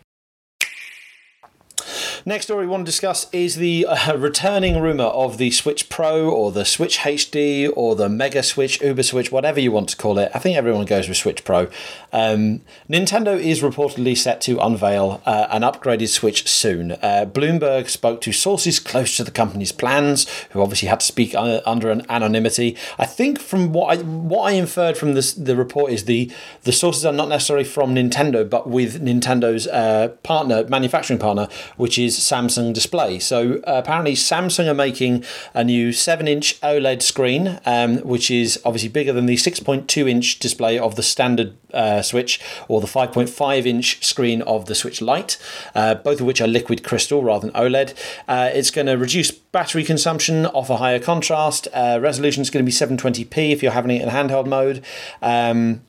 [2.29, 6.29] Next story we want to discuss is the uh, returning rumor of the Switch Pro
[6.29, 10.19] or the Switch HD or the Mega Switch, Uber Switch, whatever you want to call
[10.19, 10.31] it.
[10.35, 11.69] I think everyone goes with Switch Pro.
[12.13, 16.93] Um, Nintendo is reportedly set to unveil uh, an upgraded Switch soon.
[16.93, 21.35] Uh, Bloomberg spoke to sources close to the company's plans, who obviously had to speak
[21.35, 22.77] uh, under an anonymity.
[22.99, 26.31] I think from what I what I inferred from this the report is the
[26.65, 31.99] the sources are not necessarily from Nintendo, but with Nintendo's uh, partner manufacturing partner, which
[31.99, 33.19] is Samsung Display.
[33.19, 38.61] So uh, apparently, Samsung are making a new 7 inch OLED screen, um, which is
[38.65, 43.67] obviously bigger than the 6.2 inch display of the standard uh, Switch or the 5.5
[43.67, 45.39] inch screen of the Switch Lite,
[45.75, 47.95] uh, both of which are liquid crystal rather than OLED.
[48.27, 51.69] Uh, it's going to reduce battery consumption, offer higher contrast.
[51.73, 54.85] Uh, resolution is going to be 720p if you're having it in handheld mode.
[55.23, 55.83] Um,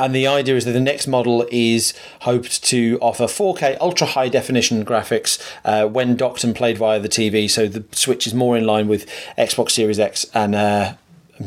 [0.00, 4.28] and the idea is that the next model is hoped to offer 4K ultra high
[4.28, 7.50] definition graphics uh, when docked and played via the TV.
[7.50, 9.06] So the Switch is more in line with
[9.36, 10.94] Xbox Series X and uh,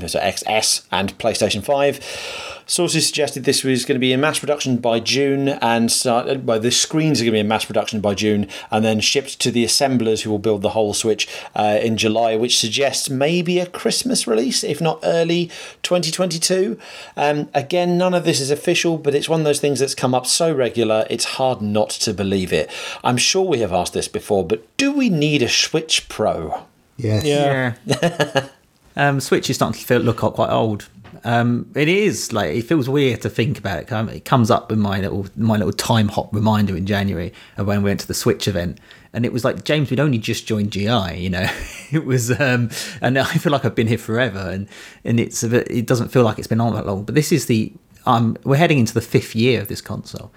[0.08, 2.62] so XS and PlayStation 5.
[2.66, 6.60] Sources suggested this was going to be in mass production by June, and start, well,
[6.60, 9.52] the screens are going to be in mass production by June, and then shipped to
[9.52, 13.66] the assemblers who will build the whole Switch uh, in July, which suggests maybe a
[13.66, 15.48] Christmas release, if not early
[15.84, 16.80] 2022.
[17.18, 20.16] Um, again, none of this is official, but it's one of those things that's come
[20.16, 22.72] up so regular, it's hard not to believe it.
[23.04, 26.64] I'm sure we have asked this before, but do we need a Switch Pro?
[26.96, 27.26] Yes.
[27.26, 27.76] Yeah.
[27.86, 28.48] Yeah.
[28.96, 30.88] um, Switch is starting to feel, look quite old.
[31.24, 33.92] Um, it is like it feels weird to think about it.
[33.92, 37.84] It comes up in my little my little time hop reminder in January of when
[37.84, 38.80] we went to the Switch event,
[39.14, 41.48] and it was like James, we'd only just joined GI, you know.
[41.92, 42.70] it was, um,
[43.02, 44.68] and I feel like I've been here forever, and
[45.04, 47.04] and it's it doesn't feel like it's been on that long.
[47.04, 47.74] But this is the
[48.06, 50.32] um, we're heading into the fifth year of this console,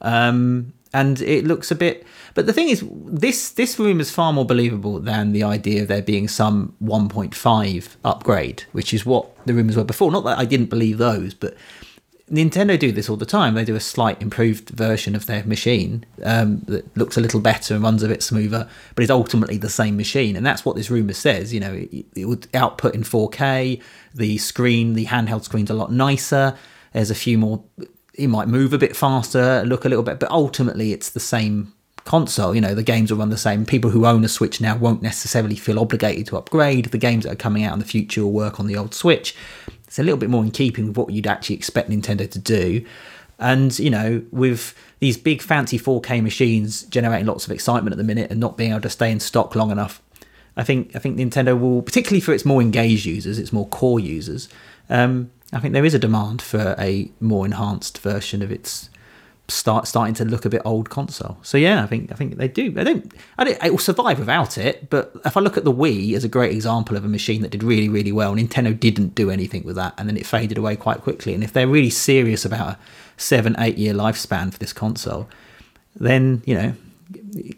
[0.00, 2.06] um, and it looks a bit.
[2.34, 5.88] But the thing is, this this room is far more believable than the idea of
[5.88, 10.10] there being some 1.5 upgrade, which is what the rumors were before.
[10.10, 11.56] Not that I didn't believe those, but
[12.30, 13.54] Nintendo do this all the time.
[13.54, 17.74] They do a slight improved version of their machine um, that looks a little better
[17.74, 20.36] and runs a bit smoother, but is ultimately the same machine.
[20.36, 21.52] And that's what this rumor says.
[21.52, 23.82] You know, it, it would output in 4K.
[24.14, 26.56] The screen, the handheld screen's a lot nicer.
[26.92, 27.64] There's a few more.
[28.14, 31.72] It might move a bit faster, look a little bit, but ultimately it's the same
[32.10, 32.56] console.
[32.56, 33.64] You know, the games will run the same.
[33.64, 36.86] People who own a Switch now won't necessarily feel obligated to upgrade.
[36.86, 39.32] The games that are coming out in the future will work on the old Switch.
[39.86, 42.84] It's a little bit more in keeping with what you'd actually expect Nintendo to do.
[43.38, 48.02] And, you know, with these big fancy 4K machines generating lots of excitement at the
[48.02, 50.02] minute and not being able to stay in stock long enough,
[50.56, 54.00] I think I think Nintendo will, particularly for its more engaged users, its more core
[54.00, 54.48] users,
[54.88, 58.90] um, I think there is a demand for a more enhanced version of its
[59.50, 61.38] start starting to look a bit old console.
[61.42, 62.74] So yeah, I think I think they do.
[62.78, 63.12] I don't.
[63.38, 63.62] I don't.
[63.62, 64.88] It will survive without it.
[64.90, 67.50] But if I look at the Wii as a great example of a machine that
[67.50, 70.76] did really really well, Nintendo didn't do anything with that, and then it faded away
[70.76, 71.34] quite quickly.
[71.34, 72.78] And if they're really serious about a
[73.16, 75.28] seven eight year lifespan for this console,
[75.94, 76.74] then you know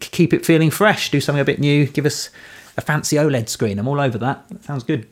[0.00, 1.10] keep it feeling fresh.
[1.10, 1.86] Do something a bit new.
[1.86, 2.30] Give us
[2.76, 3.78] a fancy OLED screen.
[3.78, 4.48] I'm all over that.
[4.48, 5.06] that sounds good.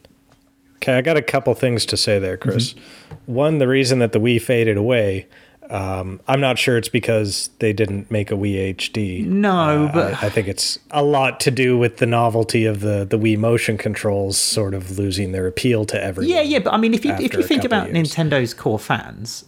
[0.76, 2.72] Okay, I got a couple things to say there, Chris.
[2.72, 3.34] Mm-hmm.
[3.34, 5.26] One, the reason that the Wii faded away,
[5.70, 9.24] um, I'm not sure it's because they didn't make a Wii HD.
[9.24, 12.80] No, Uh, but- I, I think it's a lot to do with the novelty of
[12.80, 16.30] the the Wii motion controls sort of losing their appeal to everyone.
[16.34, 17.88] Yeah, yeah, but I mean, if you if you think about.
[17.90, 19.44] Nintendo's core fans,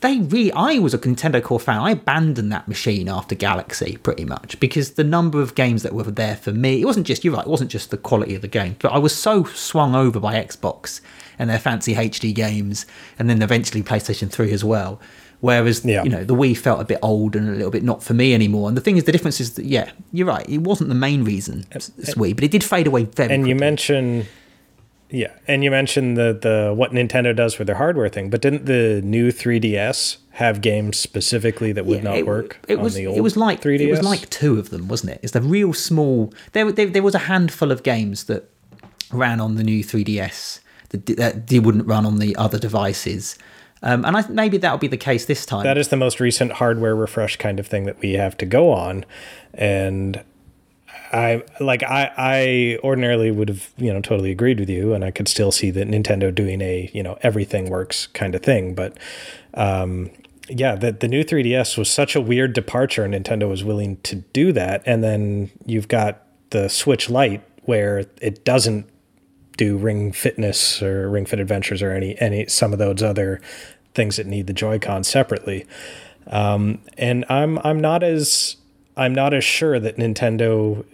[0.00, 0.52] they really.
[0.52, 1.78] I was a Nintendo core fan.
[1.80, 6.04] I abandoned that machine after Galaxy, pretty much, because the number of games that were
[6.04, 6.80] there for me.
[6.80, 7.46] It wasn't just you're right.
[7.46, 10.34] It wasn't just the quality of the game, but I was so swung over by
[10.34, 11.00] Xbox
[11.38, 12.86] and their fancy HD games,
[13.18, 15.00] and then eventually PlayStation Three as well.
[15.40, 16.02] Whereas Yeah.
[16.02, 18.34] you know the Wii felt a bit old and a little bit not for me
[18.34, 18.68] anymore.
[18.68, 20.48] And the thing is, the difference is that yeah, you're right.
[20.48, 23.32] It wasn't the main reason uh, it's uh, Wii, but it did fade away very.
[23.34, 23.60] and you quickly.
[23.66, 24.26] mentioned
[25.10, 28.66] yeah and you mentioned the the what nintendo does for their hardware thing but didn't
[28.66, 32.92] the new 3ds have games specifically that would Yeah, not it, work It on was
[32.94, 35.20] the old it was like 3ds it was like two of them, wasn't it?
[35.22, 36.30] It's the real small.
[36.52, 38.50] There, there there was a handful of games that
[39.10, 43.38] ran on the new 3ds that, that they wouldn't run on the other devices.
[43.82, 45.64] Um, and I think maybe that'll be the case this time.
[45.64, 48.72] that is the most recent hardware refresh kind of thing that we have to go
[48.72, 49.04] on.
[49.54, 50.22] And
[51.10, 55.10] i like i i ordinarily would have you know totally agreed with you and i
[55.10, 58.74] could still see that nintendo doing a you know everything works kind of thing.
[58.74, 58.98] But
[59.54, 60.10] um
[60.50, 64.52] yeah the, the new 3ds was such a weird departure nintendo was willing to do
[64.52, 64.82] that.
[64.84, 68.88] And then you've got the switch lite where it doesn't
[69.58, 73.40] do ring fitness or ring fit adventures or any any some of those other
[73.92, 75.66] things that need the joy-con separately
[76.28, 78.56] um, and i'm i'm not as
[78.96, 80.84] i'm not as sure that nintendo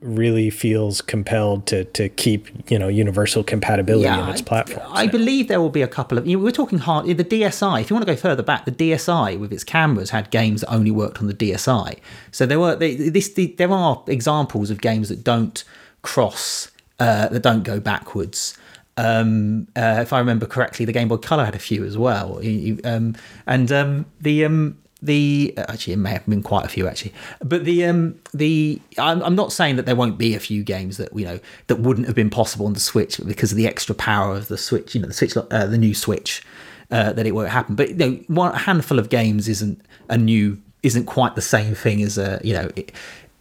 [0.00, 5.06] really feels compelled to to keep you know universal compatibility in its I- platforms I
[5.06, 6.26] believe there will be a couple of.
[6.26, 7.06] You know, we're talking hard.
[7.06, 7.80] The DSi.
[7.80, 10.70] If you want to go further back, the DSi with its cameras had games that
[10.70, 11.98] only worked on the DSi.
[12.30, 13.32] So there were they, this.
[13.32, 15.64] The, there are examples of games that don't
[16.02, 18.56] cross, uh, that don't go backwards.
[18.96, 22.40] Um, uh, if I remember correctly, the Game Boy Color had a few as well.
[22.84, 27.12] Um, and um, the um, the actually it may have been quite a few actually
[27.40, 30.96] but the um the I'm, I'm not saying that there won't be a few games
[30.96, 33.94] that you know that wouldn't have been possible on the switch because of the extra
[33.94, 36.42] power of the switch you know the switch uh, the new switch
[36.90, 40.16] uh, that it won't happen but you know one a handful of games isn't a
[40.16, 42.90] new isn't quite the same thing as a you know it,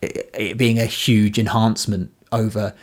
[0.01, 2.73] it, it being a huge enhancement over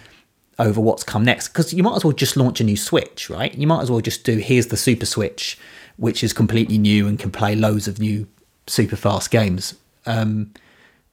[0.61, 1.49] over what's come next.
[1.49, 3.53] Because you might as well just launch a new switch right?
[3.55, 5.59] You might as well just do here's the super switch
[5.97, 8.29] which is completely new and can play loads of new
[8.67, 9.75] super fast games.
[10.07, 10.53] Um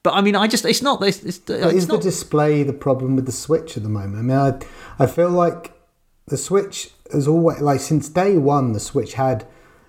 [0.04, 3.16] but i mean i just it's not this it's, it's is the display the problem
[3.16, 4.16] with the Switch at the moment?
[4.16, 5.72] I mean, I, I feel like
[6.26, 9.46] the Switch has always like since day one, the Switch had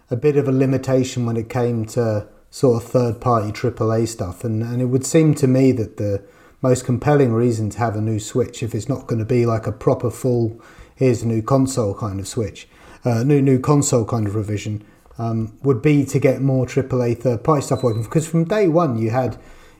[0.10, 4.44] a bit of a limitation when it came to sort of third party AAA stuff,
[4.44, 6.24] and and it would seem to me that the
[6.62, 9.68] most compelling reason to have a new Switch, if it's not going to be like
[9.68, 10.62] a proper full,
[10.96, 12.68] here's a new console kind of Switch,
[13.06, 14.84] uh, new new console kind of revision,
[15.18, 18.04] um, would be to get more AAA third party stuff working.
[18.04, 19.38] Because from day one, you had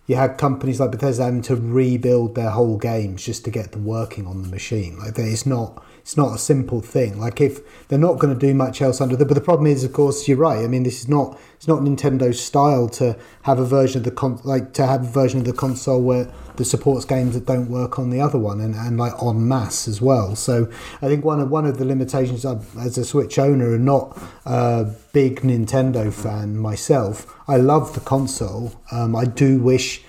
[0.10, 3.86] you had companies like Bethesda having to rebuild their whole games just to get them
[3.86, 4.98] working on the machine.
[4.98, 7.20] Like it's not it's not a simple thing.
[7.20, 9.84] Like if they're not going to do much else under the, but the problem is,
[9.84, 10.64] of course, you're right.
[10.64, 14.10] I mean, this is not it's not Nintendo's style to have a version of the
[14.10, 17.70] con like to have a version of the console where that supports games that don't
[17.70, 20.36] work on the other one and, and like en masse as well.
[20.36, 20.70] So
[21.02, 24.16] I think one of one of the limitations of, as a Switch owner and not
[24.46, 28.80] a big Nintendo fan myself, I love the console.
[28.92, 30.04] Um, I do wish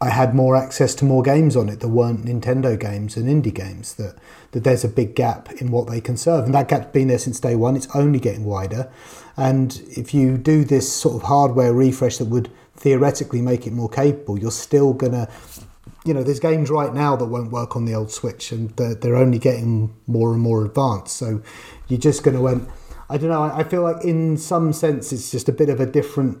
[0.00, 3.52] I had more access to more games on it that weren't Nintendo games and indie
[3.52, 3.94] games.
[3.94, 4.14] That
[4.52, 7.18] that there's a big gap in what they can serve, and that gap's been there
[7.18, 7.74] since day one.
[7.74, 8.88] It's only getting wider,
[9.36, 13.88] and if you do this sort of hardware refresh that would theoretically make it more
[13.88, 15.28] capable, you're still gonna,
[16.08, 18.94] you know, there's games right now that won't work on the old Switch, and they're,
[18.94, 21.18] they're only getting more and more advanced.
[21.18, 21.42] So
[21.86, 22.66] you're just gonna went.
[23.10, 23.42] I don't know.
[23.42, 26.38] I feel like in some sense it's just a bit of a different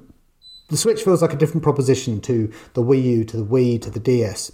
[0.68, 3.90] the Switch feels like a different proposition to the Wii U, to the Wii, to
[3.90, 4.52] the DS,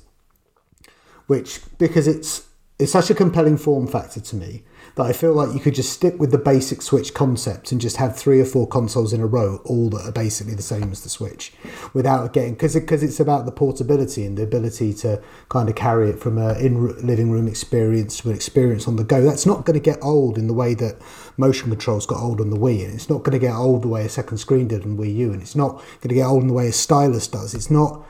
[1.26, 2.48] which because it's
[2.80, 4.64] it's such a compelling form factor to me
[4.97, 7.97] that I feel like you could just stick with the basic Switch concept and just
[7.97, 11.03] have three or four consoles in a row, all that are basically the same as
[11.03, 11.53] the Switch,
[11.92, 15.74] without getting because because it, it's about the portability and the ability to kind of
[15.74, 19.22] carry it from a in living room experience to an experience on the go.
[19.22, 21.01] That's not going to get old in the way that
[21.36, 23.88] motion controls got old on the Wii, and it's not going to get old the
[23.88, 26.42] way a second screen did on Wii U, and it's not going to get old
[26.42, 27.55] in the way a stylus does.
[27.55, 28.07] It's not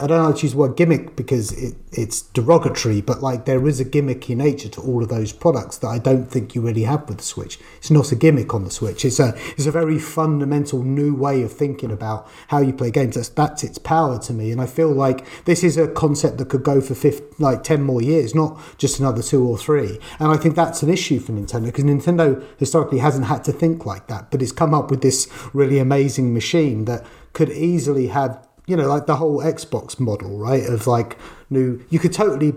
[0.00, 3.46] I don't know how to use the word gimmick because it, it's derogatory, but like
[3.46, 6.60] there is a gimmicky nature to all of those products that I don't think you
[6.60, 7.58] really have with the Switch.
[7.78, 9.04] It's not a gimmick on the Switch.
[9.04, 13.16] It's a it's a very fundamental new way of thinking about how you play games.
[13.16, 16.48] That's that's its power to me, and I feel like this is a concept that
[16.48, 16.94] could go for
[17.40, 19.98] like ten more years, not just another two or three.
[20.20, 23.84] And I think that's an issue for Nintendo because Nintendo historically hasn't had to think
[23.84, 28.47] like that, but it's come up with this really amazing machine that could easily have
[28.68, 30.64] you know, like the whole Xbox model, right?
[30.64, 32.52] Of like new, you could totally,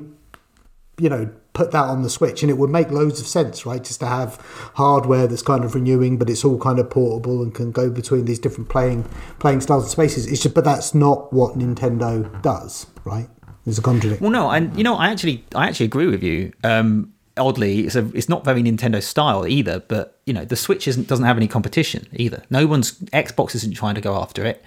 [0.99, 3.81] you know, put that on the Switch, and it would make loads of sense, right?
[3.81, 4.35] Just to have
[4.75, 8.25] hardware that's kind of renewing, but it's all kind of portable and can go between
[8.25, 9.03] these different playing
[9.39, 10.27] playing styles and spaces.
[10.27, 13.29] It's just, but that's not what Nintendo does, right?
[13.63, 14.21] There's a contradiction.
[14.21, 16.51] Well, no, and you know, I actually, I actually agree with you.
[16.65, 19.79] Um, oddly, it's a, it's not very Nintendo style either.
[19.79, 22.43] But you know, the Switch isn't, doesn't have any competition either.
[22.49, 24.61] No one's Xbox isn't trying to go after it.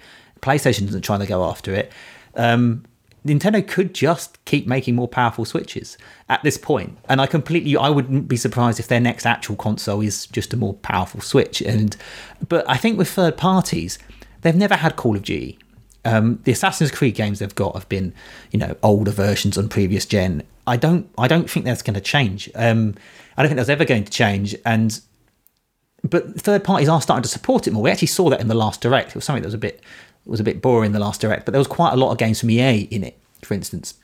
[0.45, 1.91] PlayStation isn't trying to go after it.
[2.35, 2.85] Um,
[3.25, 5.97] Nintendo could just keep making more powerful Switches
[6.29, 10.01] at this point, and I completely I wouldn't be surprised if their next actual console
[10.01, 11.61] is just a more powerful Switch.
[11.61, 11.97] And
[12.47, 13.97] but I think with third parties,
[14.41, 15.57] they've never had Call of Duty.
[16.05, 18.13] Um, the Assassin's Creed games they've got have been,
[18.51, 20.43] you know, older versions on previous gen.
[20.67, 22.51] I don't I don't think that's going to change.
[22.53, 22.93] Um,
[23.35, 24.55] I don't think that's ever going to change.
[24.65, 25.01] And
[26.03, 27.81] but third parties are starting to support it more.
[27.81, 29.09] We actually saw that in the last direct.
[29.09, 29.81] It was something that was a bit
[30.25, 32.39] was a bit boring the last direct, but there was quite a lot of games
[32.39, 33.95] from EA in it, for instance.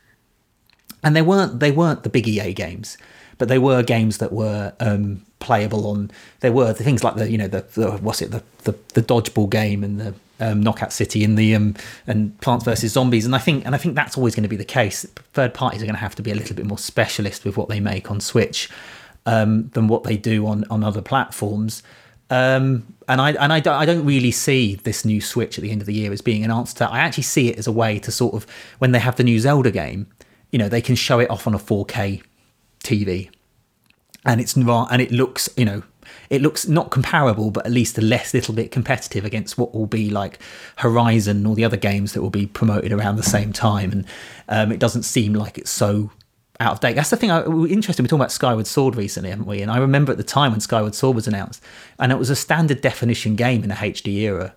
[1.03, 2.97] And they weren't they weren't the big EA games,
[3.38, 6.11] but they were games that were um, playable on.
[6.41, 9.01] There were the things like the you know the, the what's it the, the the
[9.01, 13.36] dodgeball game and the um, Knockout City and the um, and Plants vs Zombies, and
[13.36, 15.05] I think and I think that's always going to be the case.
[15.34, 17.67] Third parties are going to have to be a little bit more specialist with what
[17.67, 18.69] they make on Switch
[19.26, 21.82] um, than what they do on on other platforms.
[22.32, 25.69] Um, and I and I don't, I don't really see this new Switch at the
[25.69, 26.91] end of the year as being an answer to that.
[26.93, 28.47] I actually see it as a way to sort of
[28.79, 30.07] when they have the new Zelda game,
[30.49, 32.23] you know, they can show it off on a 4K
[32.82, 33.29] TV,
[34.25, 35.84] and it's and it looks, you know,
[36.29, 39.86] it looks not comparable, but at least a less little bit competitive against what will
[39.86, 40.39] be like
[40.77, 44.05] Horizon or the other games that will be promoted around the same time, and
[44.47, 46.11] um, it doesn't seem like it's so
[46.62, 46.95] out of date.
[46.95, 47.32] That's the thing.
[47.32, 48.03] I, we're interested.
[48.03, 49.62] We're talking about Skyward Sword recently, haven't we?
[49.62, 51.64] And I remember at the time when Skyward Sword was announced,
[51.99, 54.53] and it was a standard definition game in the HD era.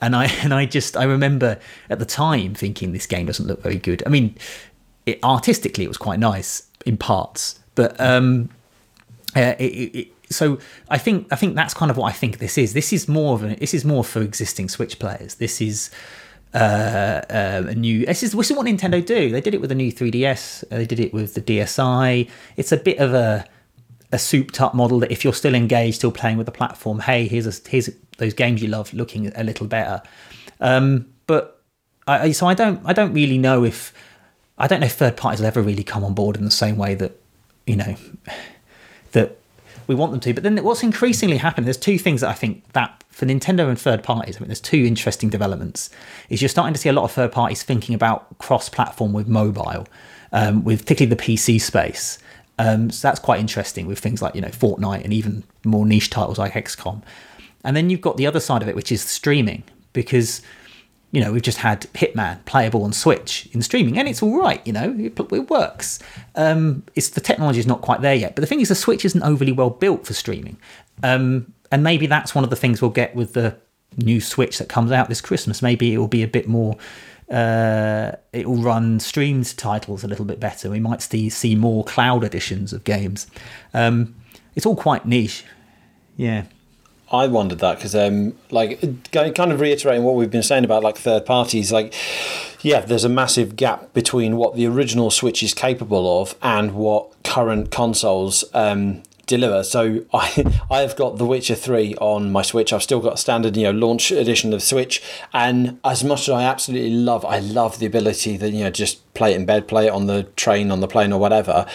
[0.00, 1.58] And I and I just I remember
[1.90, 4.02] at the time thinking this game doesn't look very good.
[4.06, 4.36] I mean,
[5.06, 8.50] it, artistically it was quite nice in parts, but um,
[9.34, 12.58] uh, it, it, so I think I think that's kind of what I think this
[12.58, 12.74] is.
[12.74, 15.36] This is more of an this is more for existing Switch players.
[15.36, 15.90] This is
[16.54, 18.06] uh, uh, a new.
[18.06, 19.30] This is this is what Nintendo do.
[19.30, 20.64] They did it with the new 3DS.
[20.64, 22.28] Uh, they did it with the DSi.
[22.56, 23.46] It's a bit of a
[24.12, 27.26] a souped up model that if you're still engaged, still playing with the platform, hey,
[27.26, 30.00] here's a, here's those games you love looking a little better.
[30.60, 31.60] Um, but
[32.06, 33.92] I, so I don't I don't really know if
[34.58, 36.76] I don't know if third parties will ever really come on board in the same
[36.76, 37.20] way that
[37.66, 37.96] you know
[39.12, 39.38] that
[39.86, 40.34] we want them to.
[40.34, 43.78] But then what's increasingly happening, there's two things that I think that for Nintendo and
[43.78, 45.90] third parties, I mean, there's two interesting developments.
[46.28, 49.86] Is you're starting to see a lot of third parties thinking about cross-platform with mobile,
[50.32, 52.18] um, with particularly the PC space.
[52.58, 56.10] Um, so that's quite interesting with things like you know Fortnite and even more niche
[56.10, 57.02] titles like XCOM.
[57.64, 60.42] And then you've got the other side of it, which is streaming, because
[61.12, 64.64] you know we've just had Hitman playable on Switch in streaming, and it's all right.
[64.66, 65.98] You know, it, it works.
[66.34, 69.04] Um, it's the technology is not quite there yet, but the thing is, the Switch
[69.04, 70.58] isn't overly well built for streaming,
[71.02, 73.56] um, and maybe that's one of the things we'll get with the
[73.96, 75.62] new Switch that comes out this Christmas.
[75.62, 76.76] Maybe it will be a bit more
[77.30, 80.70] uh, it will run streamed titles a little bit better.
[80.70, 83.26] We might see, see more cloud editions of games.
[83.74, 84.14] Um,
[84.54, 85.44] it's all quite niche.
[86.16, 86.44] Yeah.
[87.10, 88.80] I wondered that because, um, like,
[89.12, 91.94] kind of reiterating what we've been saying about like third parties, like,
[92.62, 97.22] yeah, there's a massive gap between what the original Switch is capable of and what
[97.22, 99.62] current consoles um, deliver.
[99.62, 102.72] So I I've got The Witcher three on my Switch.
[102.72, 105.02] I've still got standard you know launch edition of Switch,
[105.32, 109.12] and as much as I absolutely love, I love the ability that you know just
[109.14, 111.66] play it in bed, play it on the train, on the plane, or whatever.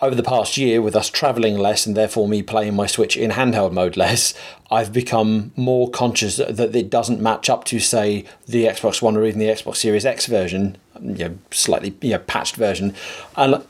[0.00, 3.32] Over the past year, with us traveling less and therefore me playing my Switch in
[3.32, 4.32] handheld mode less,
[4.70, 9.24] I've become more conscious that it doesn't match up to, say, the Xbox One or
[9.24, 12.94] even the Xbox Series X version, you know, slightly you know, patched version.
[13.36, 13.64] And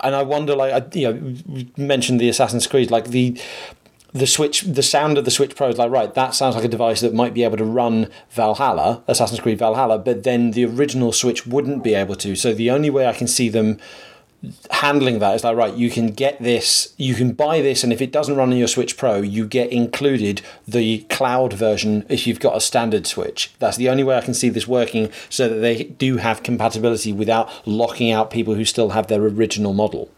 [0.00, 3.40] and I wonder, like, you know, mentioned the Assassin's Creed, like the
[4.12, 6.68] the Switch, the sound of the Switch Pro is like, right, that sounds like a
[6.68, 11.12] device that might be able to run Valhalla, Assassin's Creed Valhalla, but then the original
[11.12, 12.34] Switch wouldn't be able to.
[12.34, 13.78] So the only way I can see them
[14.70, 18.00] handling that is like right you can get this you can buy this and if
[18.00, 22.38] it doesn't run on your switch pro you get included the cloud version if you've
[22.38, 25.56] got a standard switch that's the only way i can see this working so that
[25.56, 30.08] they do have compatibility without locking out people who still have their original model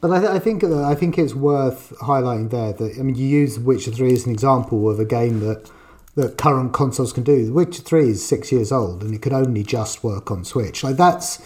[0.00, 3.26] but I, th- I think I think it's worth highlighting there that I mean you
[3.26, 5.70] use Witcher Three as an example of a game that
[6.14, 7.52] that current consoles can do.
[7.52, 10.84] Witcher Three is six years old and it could only just work on Switch.
[10.84, 11.42] Like that's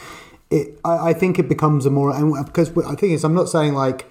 [0.53, 2.13] it, I, I think it becomes a more
[2.45, 4.07] because I think is I'm not saying like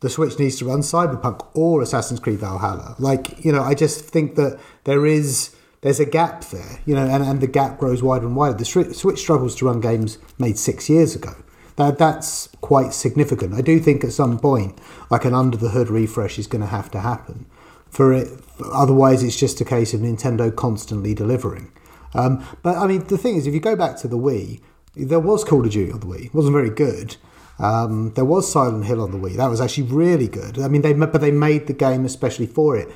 [0.00, 2.94] the Switch needs to run Cyberpunk or Assassin's Creed Valhalla.
[2.98, 7.06] Like you know, I just think that there is there's a gap there, you know,
[7.06, 8.56] and, and the gap grows wider and wider.
[8.56, 11.34] The Switch struggles to run games made six years ago.
[11.76, 13.54] That that's quite significant.
[13.54, 14.78] I do think at some point,
[15.10, 17.46] like an under the hood refresh is going to have to happen.
[17.88, 18.28] For it,
[18.72, 21.72] otherwise, it's just a case of Nintendo constantly delivering.
[22.14, 24.60] Um, but I mean, the thing is, if you go back to the Wii,
[24.96, 26.26] there was Call of Duty on the Wii.
[26.26, 27.16] It wasn't very good.
[27.58, 29.36] Um, there was Silent Hill on the Wii.
[29.36, 30.58] That was actually really good.
[30.58, 32.88] I mean, they but they made the game especially for it.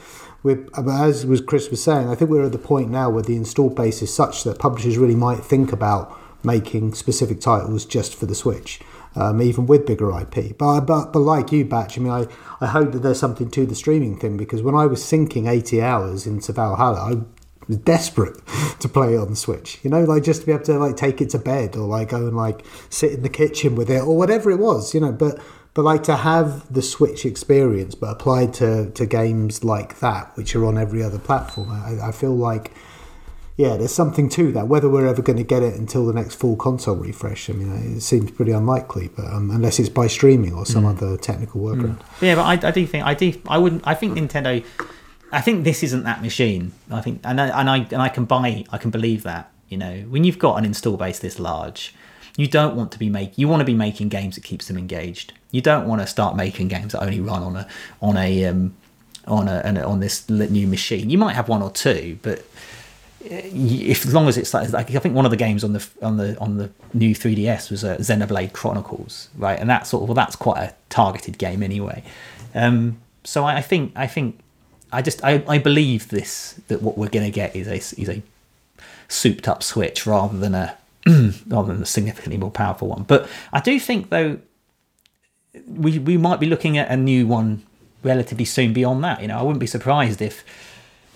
[0.42, 3.36] We're, as was Chris was saying, I think we're at the point now where the
[3.36, 8.24] install base is such that publishers really might think about making specific titles just for
[8.24, 8.80] the Switch,
[9.14, 10.56] um, even with bigger IP.
[10.56, 12.26] But, but but like you, Batch, I mean, I,
[12.60, 15.82] I hope that there's something to the streaming thing because when I was sinking 80
[15.82, 17.39] hours into Valhalla, I
[17.70, 18.36] was desperate
[18.80, 19.78] to play it on the Switch.
[19.82, 22.10] You know, like just to be able to like take it to bed or like
[22.10, 24.92] go and like sit in the kitchen with it or whatever it was.
[24.92, 25.40] You know, but
[25.72, 30.54] but like to have the Switch experience, but applied to to games like that, which
[30.54, 31.70] are on every other platform.
[31.70, 32.72] I, I feel like.
[33.56, 34.68] Yeah, there's something to that.
[34.68, 37.94] Whether we're ever going to get it until the next full console refresh, I mean,
[37.94, 39.10] it seems pretty unlikely.
[39.14, 40.96] But um, unless it's by streaming or some mm.
[40.96, 41.98] other technical workaround.
[41.98, 42.22] Mm.
[42.22, 44.64] Yeah, but I, I do think I do I wouldn't I think Nintendo
[45.32, 46.72] I think this isn't that machine.
[46.90, 49.50] I think, and I, and I and I can buy, I can believe that.
[49.68, 51.94] You know, when you've got an install base this large,
[52.36, 54.76] you don't want to be make, you want to be making games that keeps them
[54.76, 55.32] engaged.
[55.52, 57.68] You don't want to start making games that only run on a
[58.00, 58.74] on a um,
[59.26, 61.10] on a, on this new machine.
[61.10, 62.40] You might have one or two, but
[63.24, 65.72] uh, if as long as it's like, like I think one of the games on
[65.72, 69.58] the on the on the new 3DS was uh, Xenoblade Chronicles, right?
[69.58, 72.02] And that sort of well, that's quite a targeted game anyway.
[72.54, 74.40] Um, so I, I think I think
[74.92, 78.08] I just I, I believe this that what we're going to get is a is
[78.08, 78.22] a
[79.08, 80.76] souped up switch rather than a
[81.46, 83.04] rather than a significantly more powerful one.
[83.04, 84.38] But I do think though
[85.66, 87.62] we we might be looking at a new one
[88.02, 89.20] relatively soon beyond that.
[89.22, 90.44] You know, I wouldn't be surprised if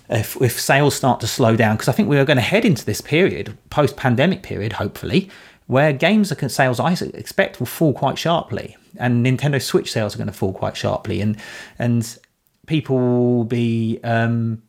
[0.09, 2.65] if if sales start to slow down because I think we are going to head
[2.65, 5.31] into this period, post pandemic period, hopefully,
[5.67, 10.29] where games sales I expect will fall quite sharply, and Nintendo Switch sales are going
[10.29, 11.37] to fall quite sharply, and
[11.79, 12.19] and
[12.67, 14.63] people will be, um,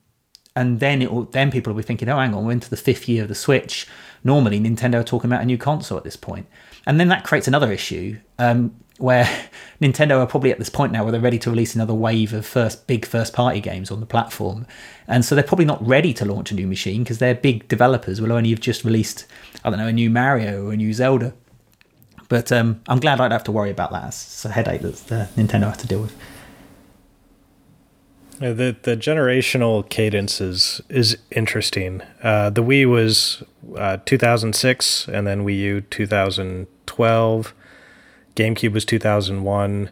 [0.55, 2.77] and then it will, then people will be thinking, oh, hang on, we're into the
[2.77, 3.87] fifth year of the Switch.
[4.23, 6.47] Normally, Nintendo are talking about a new console at this point,
[6.85, 9.25] and then that creates another issue um, where
[9.81, 12.45] Nintendo are probably at this point now where they're ready to release another wave of
[12.45, 14.65] first big first party games on the platform,
[15.07, 18.19] and so they're probably not ready to launch a new machine because their big developers
[18.19, 19.25] will only have just released,
[19.63, 21.33] I don't know, a new Mario or a new Zelda
[22.27, 24.07] But um, I'm glad I don't have to worry about that.
[24.07, 26.15] It's a headache that uh, Nintendo has to deal with.
[28.39, 32.01] The the generational cadence is is interesting.
[32.21, 33.43] Uh, the Wii was
[33.77, 37.53] uh, 2006, and then Wii U 2012.
[38.35, 39.89] GameCube was 2001.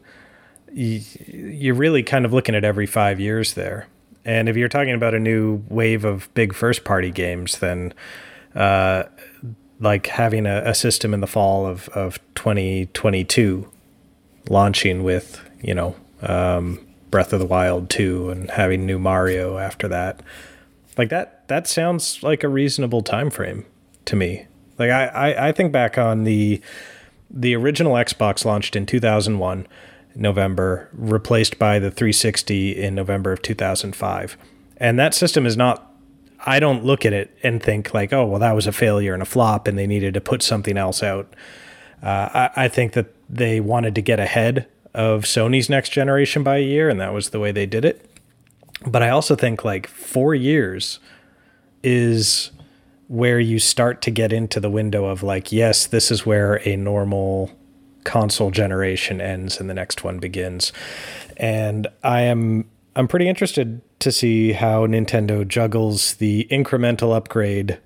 [0.73, 3.87] You're really kind of looking at every five years there.
[4.25, 7.93] And if you're talking about a new wave of big first party games, then
[8.55, 9.03] uh,
[9.79, 13.69] like having a, a, system in the fall of, of 2022
[14.49, 16.79] launching with, you know, um,
[17.13, 20.23] Breath of the Wild 2 and having new Mario after that.
[20.97, 23.67] Like that that sounds like a reasonable time frame
[24.05, 24.47] to me.
[24.79, 26.59] Like I, I, I think back on the
[27.29, 29.67] the original Xbox launched in 2001
[30.15, 34.35] November, replaced by the 360 in November of 2005.
[34.77, 35.93] And that system is not
[36.43, 39.21] I don't look at it and think like, oh, well, that was a failure and
[39.21, 41.31] a flop, and they needed to put something else out.
[42.01, 46.57] Uh, I, I, think that they wanted to get ahead of Sony's next generation by
[46.57, 48.09] a year, and that was the way they did it.
[48.85, 50.99] But I also think like four years
[51.83, 52.51] is
[53.07, 56.75] where you start to get into the window of like, yes, this is where a
[56.75, 57.51] normal
[58.03, 60.73] console generation ends and the next one begins.
[61.37, 62.65] And I am
[62.95, 67.79] I'm pretty interested to see how Nintendo juggles the incremental upgrade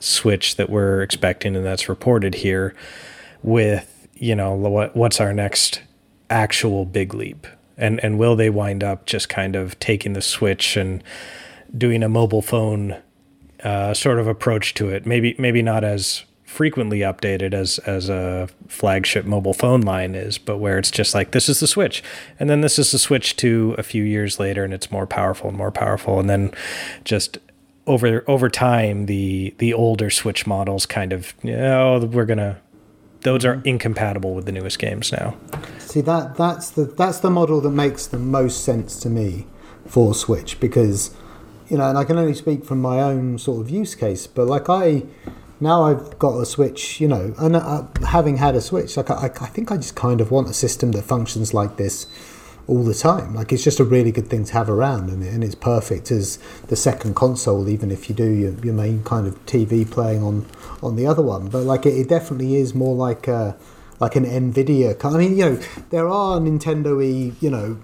[0.00, 2.74] switch that we're expecting and that's reported here
[3.42, 5.82] with, you know, what what's our next
[6.30, 7.46] actual big leap?
[7.76, 11.02] And and will they wind up just kind of taking the switch and
[11.76, 12.96] doing a mobile phone
[13.64, 15.06] uh, sort of approach to it.
[15.06, 20.58] Maybe maybe not as frequently updated as as a flagship mobile phone line is, but
[20.58, 22.02] where it's just like this is the switch,
[22.38, 25.48] and then this is the switch to a few years later, and it's more powerful
[25.48, 26.52] and more powerful, and then
[27.04, 27.38] just
[27.86, 32.60] over over time the the older switch models kind of you know we're gonna
[33.24, 35.36] those are incompatible with the newest games now.
[35.78, 39.46] See that that's the that's the model that makes the most sense to me
[39.86, 41.14] for Switch because
[41.68, 44.46] you know, and I can only speak from my own sort of use case, but
[44.46, 45.02] like I
[45.60, 49.26] now I've got a Switch, you know, and uh, having had a Switch, like I,
[49.40, 52.06] I think I just kind of want a system that functions like this
[52.66, 53.34] all the time.
[53.34, 56.38] Like it's just a really good thing to have around, and, and it's perfect as
[56.68, 60.46] the second console, even if you do your, your main kind of TV playing on
[60.82, 61.48] on the other one.
[61.48, 63.56] But like it, it definitely is more like a
[64.00, 64.98] like an Nvidia.
[64.98, 65.60] Kind, I mean, you know,
[65.90, 67.78] there are Nintendo-y, you know,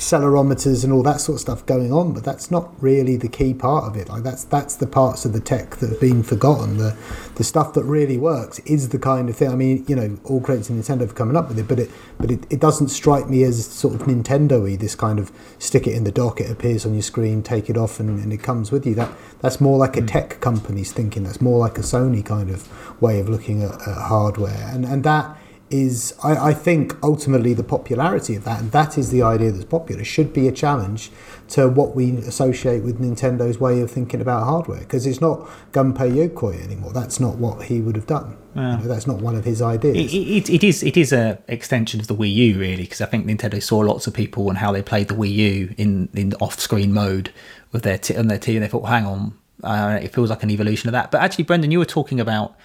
[0.00, 3.52] accelerometers and all that sort of stuff going on, but that's not really the key
[3.52, 4.08] part of it.
[4.08, 6.78] Like that's that's the parts of the tech that have been forgotten.
[6.78, 6.96] The
[7.34, 9.50] the stuff that really works is the kind of thing.
[9.50, 11.90] I mean, you know, all credit to Nintendo for coming up with it, but it
[12.18, 14.76] but it, it doesn't strike me as sort of Nintendo-y.
[14.76, 17.76] This kind of stick it in the dock, it appears on your screen, take it
[17.76, 18.94] off, and, and it comes with you.
[18.94, 20.06] That that's more like a hmm.
[20.06, 21.24] tech company's thinking.
[21.24, 22.66] That's more like a Sony kind of
[23.02, 25.36] way of looking at, at hardware, and and that
[25.70, 29.64] is I, I, think ultimately the popularity of that, and that is the idea that's
[29.64, 31.10] popular, should be a challenge
[31.50, 34.80] to what we associate with Nintendo's way of thinking about hardware.
[34.80, 35.40] Because it's not
[35.72, 36.92] Gunpei Yokoi anymore.
[36.92, 38.36] That's not what he would have done.
[38.54, 38.78] Yeah.
[38.78, 39.96] You know, that's not one of his ideas.
[39.96, 43.06] It, it, it is it is a extension of the Wii U really, because I
[43.06, 46.34] think Nintendo saw lots of people and how they played the Wii U in in
[46.34, 47.32] off-screen mode
[47.70, 50.42] with their t- on their T, and they thought, hang on, uh, it feels like
[50.42, 51.12] an evolution of that.
[51.12, 52.56] But actually, Brendan, you were talking about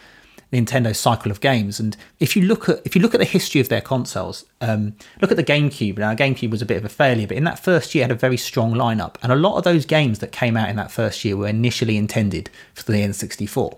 [0.52, 1.80] Nintendo cycle of games.
[1.80, 4.96] And if you look at if you look at the history of their consoles, um,
[5.22, 5.98] look at the GameCube.
[5.98, 8.12] Now, GameCube was a bit of a failure, but in that first year, it had
[8.12, 10.92] a very strong lineup, and a lot of those games that came out in that
[10.92, 13.78] first year were initially intended for the N64.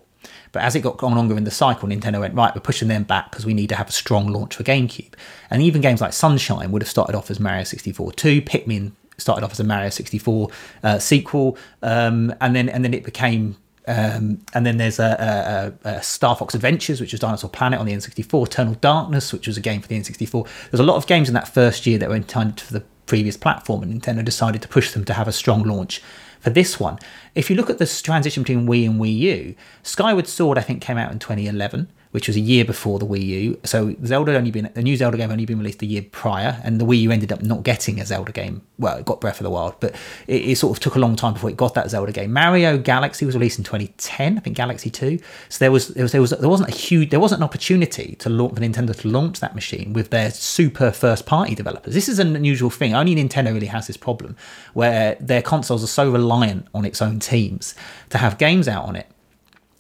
[0.51, 3.32] But as it got longer in the cycle, Nintendo went, right, we're pushing them back
[3.32, 5.13] because we need to have a strong launch for GameCube.
[5.49, 9.43] And even games like Sunshine would have started off as Mario 64 2, Pikmin started
[9.43, 10.49] off as a Mario 64
[10.84, 13.57] uh, sequel, um, and then and then it became
[13.88, 17.85] um, and then there's a, a, a, Star Fox Adventures, which was Dinosaur Planet on
[17.85, 20.47] the N64, Eternal Darkness, which was a game for the N64.
[20.69, 23.38] There's a lot of games in that first year that were intended for the previous
[23.38, 26.01] platform, and Nintendo decided to push them to have a strong launch
[26.41, 26.99] for this one.
[27.33, 30.81] If you look at this transition between Wii and Wii U, Skyward Sword, I think,
[30.81, 33.60] came out in 2011 which was a year before the Wii U.
[33.64, 36.80] So Zelda only been the new Zelda game only been released a year prior, and
[36.80, 38.62] the Wii U ended up not getting a Zelda game.
[38.80, 39.95] Well, it got Breath of the Wild, but
[40.28, 42.32] it, it sort of took a long time before it got that Zelda game.
[42.34, 45.20] Mario Galaxy was released in 2010, I think Galaxy 2.
[45.49, 48.16] So there was there was there, was, there wasn't a huge there wasn't an opportunity
[48.20, 51.93] to launch for Nintendo to launch that machine with their super first party developers.
[51.93, 52.93] This is an unusual thing.
[52.93, 54.36] Only Nintendo really has this problem
[54.74, 57.76] where their consoles are so reliant on its own teams
[58.10, 59.08] to have games out on it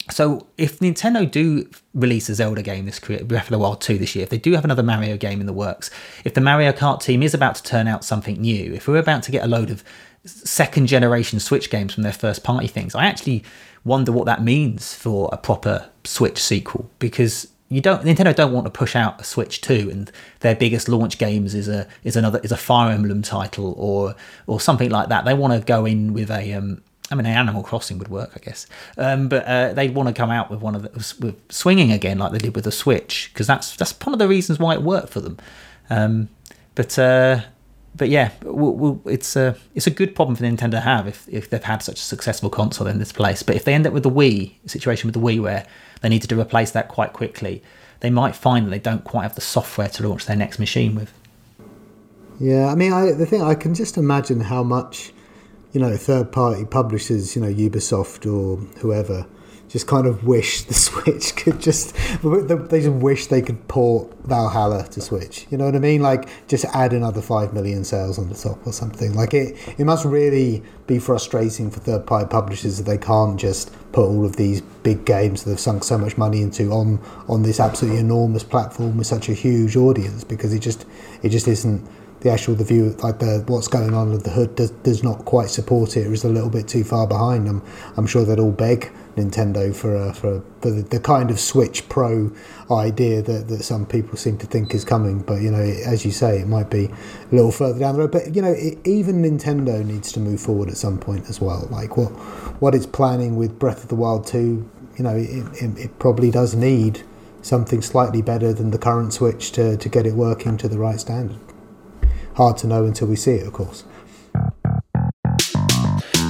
[0.09, 4.15] so if Nintendo do release a Zelda game this Breath of the Wild 2 this
[4.15, 5.89] year, if they do have another Mario game in the works,
[6.23, 9.23] if the Mario Kart team is about to turn out something new, if we're about
[9.23, 9.83] to get a load of
[10.25, 13.43] second generation Switch games from their first party things, I actually
[13.83, 18.65] wonder what that means for a proper Switch sequel because you don't Nintendo don't want
[18.65, 22.39] to push out a Switch 2 and their biggest launch games is a is another
[22.43, 25.25] is a Fire Emblem title or or something like that.
[25.25, 28.39] They want to go in with a um I mean, Animal Crossing would work, I
[28.39, 30.89] guess, um, but uh, they want to come out with one of the,
[31.25, 34.27] with swinging again, like they did with the Switch, because that's that's one of the
[34.27, 35.37] reasons why it worked for them.
[35.89, 36.29] Um,
[36.75, 37.41] but uh,
[37.95, 41.27] but yeah, we'll, we'll, it's a it's a good problem for Nintendo to have if
[41.29, 43.43] if they've had such a successful console in this place.
[43.43, 45.65] But if they end up with the Wii situation with the Wii where
[46.01, 47.63] they needed to replace that quite quickly,
[48.01, 50.93] they might find that they don't quite have the software to launch their next machine
[50.95, 51.11] with.
[52.39, 55.11] Yeah, I mean, I, the thing I can just imagine how much,
[55.71, 59.27] you know, third party publishers, you know, Ubisoft or whoever,
[59.69, 64.87] just kind of wish the Switch could just they just wish they could port Valhalla
[64.89, 65.45] to Switch.
[65.49, 66.01] You know what I mean?
[66.01, 69.13] Like just add another five million sales on the top or something.
[69.13, 73.73] Like it, it must really be frustrating for third party publishers that they can't just
[73.91, 77.43] put all of these big games that they've sunk so much money into on on
[77.43, 80.85] this absolutely enormous platform with such a huge audience because it just
[81.23, 81.85] it just isn't
[82.21, 85.25] the actual the view like the what's going on with the hood does, does not
[85.25, 87.61] quite support it is a little bit too far behind them.
[87.95, 91.89] I'm sure they'd all beg Nintendo for a, for, for the, the, kind of Switch
[91.89, 92.31] Pro
[92.69, 95.21] idea that, that some people seem to think is coming.
[95.21, 98.11] But you know, as you say, it might be a little further down the road.
[98.11, 101.67] But you know, it, even Nintendo needs to move forward at some point as well.
[101.71, 102.09] Like what
[102.61, 106.31] what it's planning with Breath of the Wild two, you know, it, it, it probably
[106.31, 107.03] does need
[107.41, 110.99] something slightly better than the current Switch to, to get it working to the right
[110.99, 111.37] standard.
[112.37, 113.83] Hard to know until we see it, of course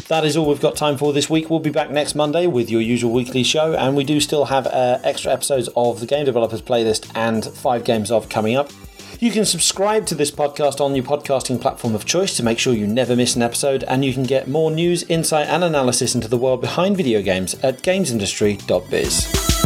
[0.08, 1.49] that is all we've got time for this week.
[1.49, 4.68] We'll be back next Monday with your usual weekly show, and we do still have
[4.68, 8.72] uh, extra episodes of the Game Developers Playlist and five games of coming up.
[9.20, 12.74] You can subscribe to this podcast on your podcasting platform of choice to make sure
[12.74, 16.28] you never miss an episode, and you can get more news, insight, and analysis into
[16.28, 19.57] the world behind video games at gamesindustry.biz.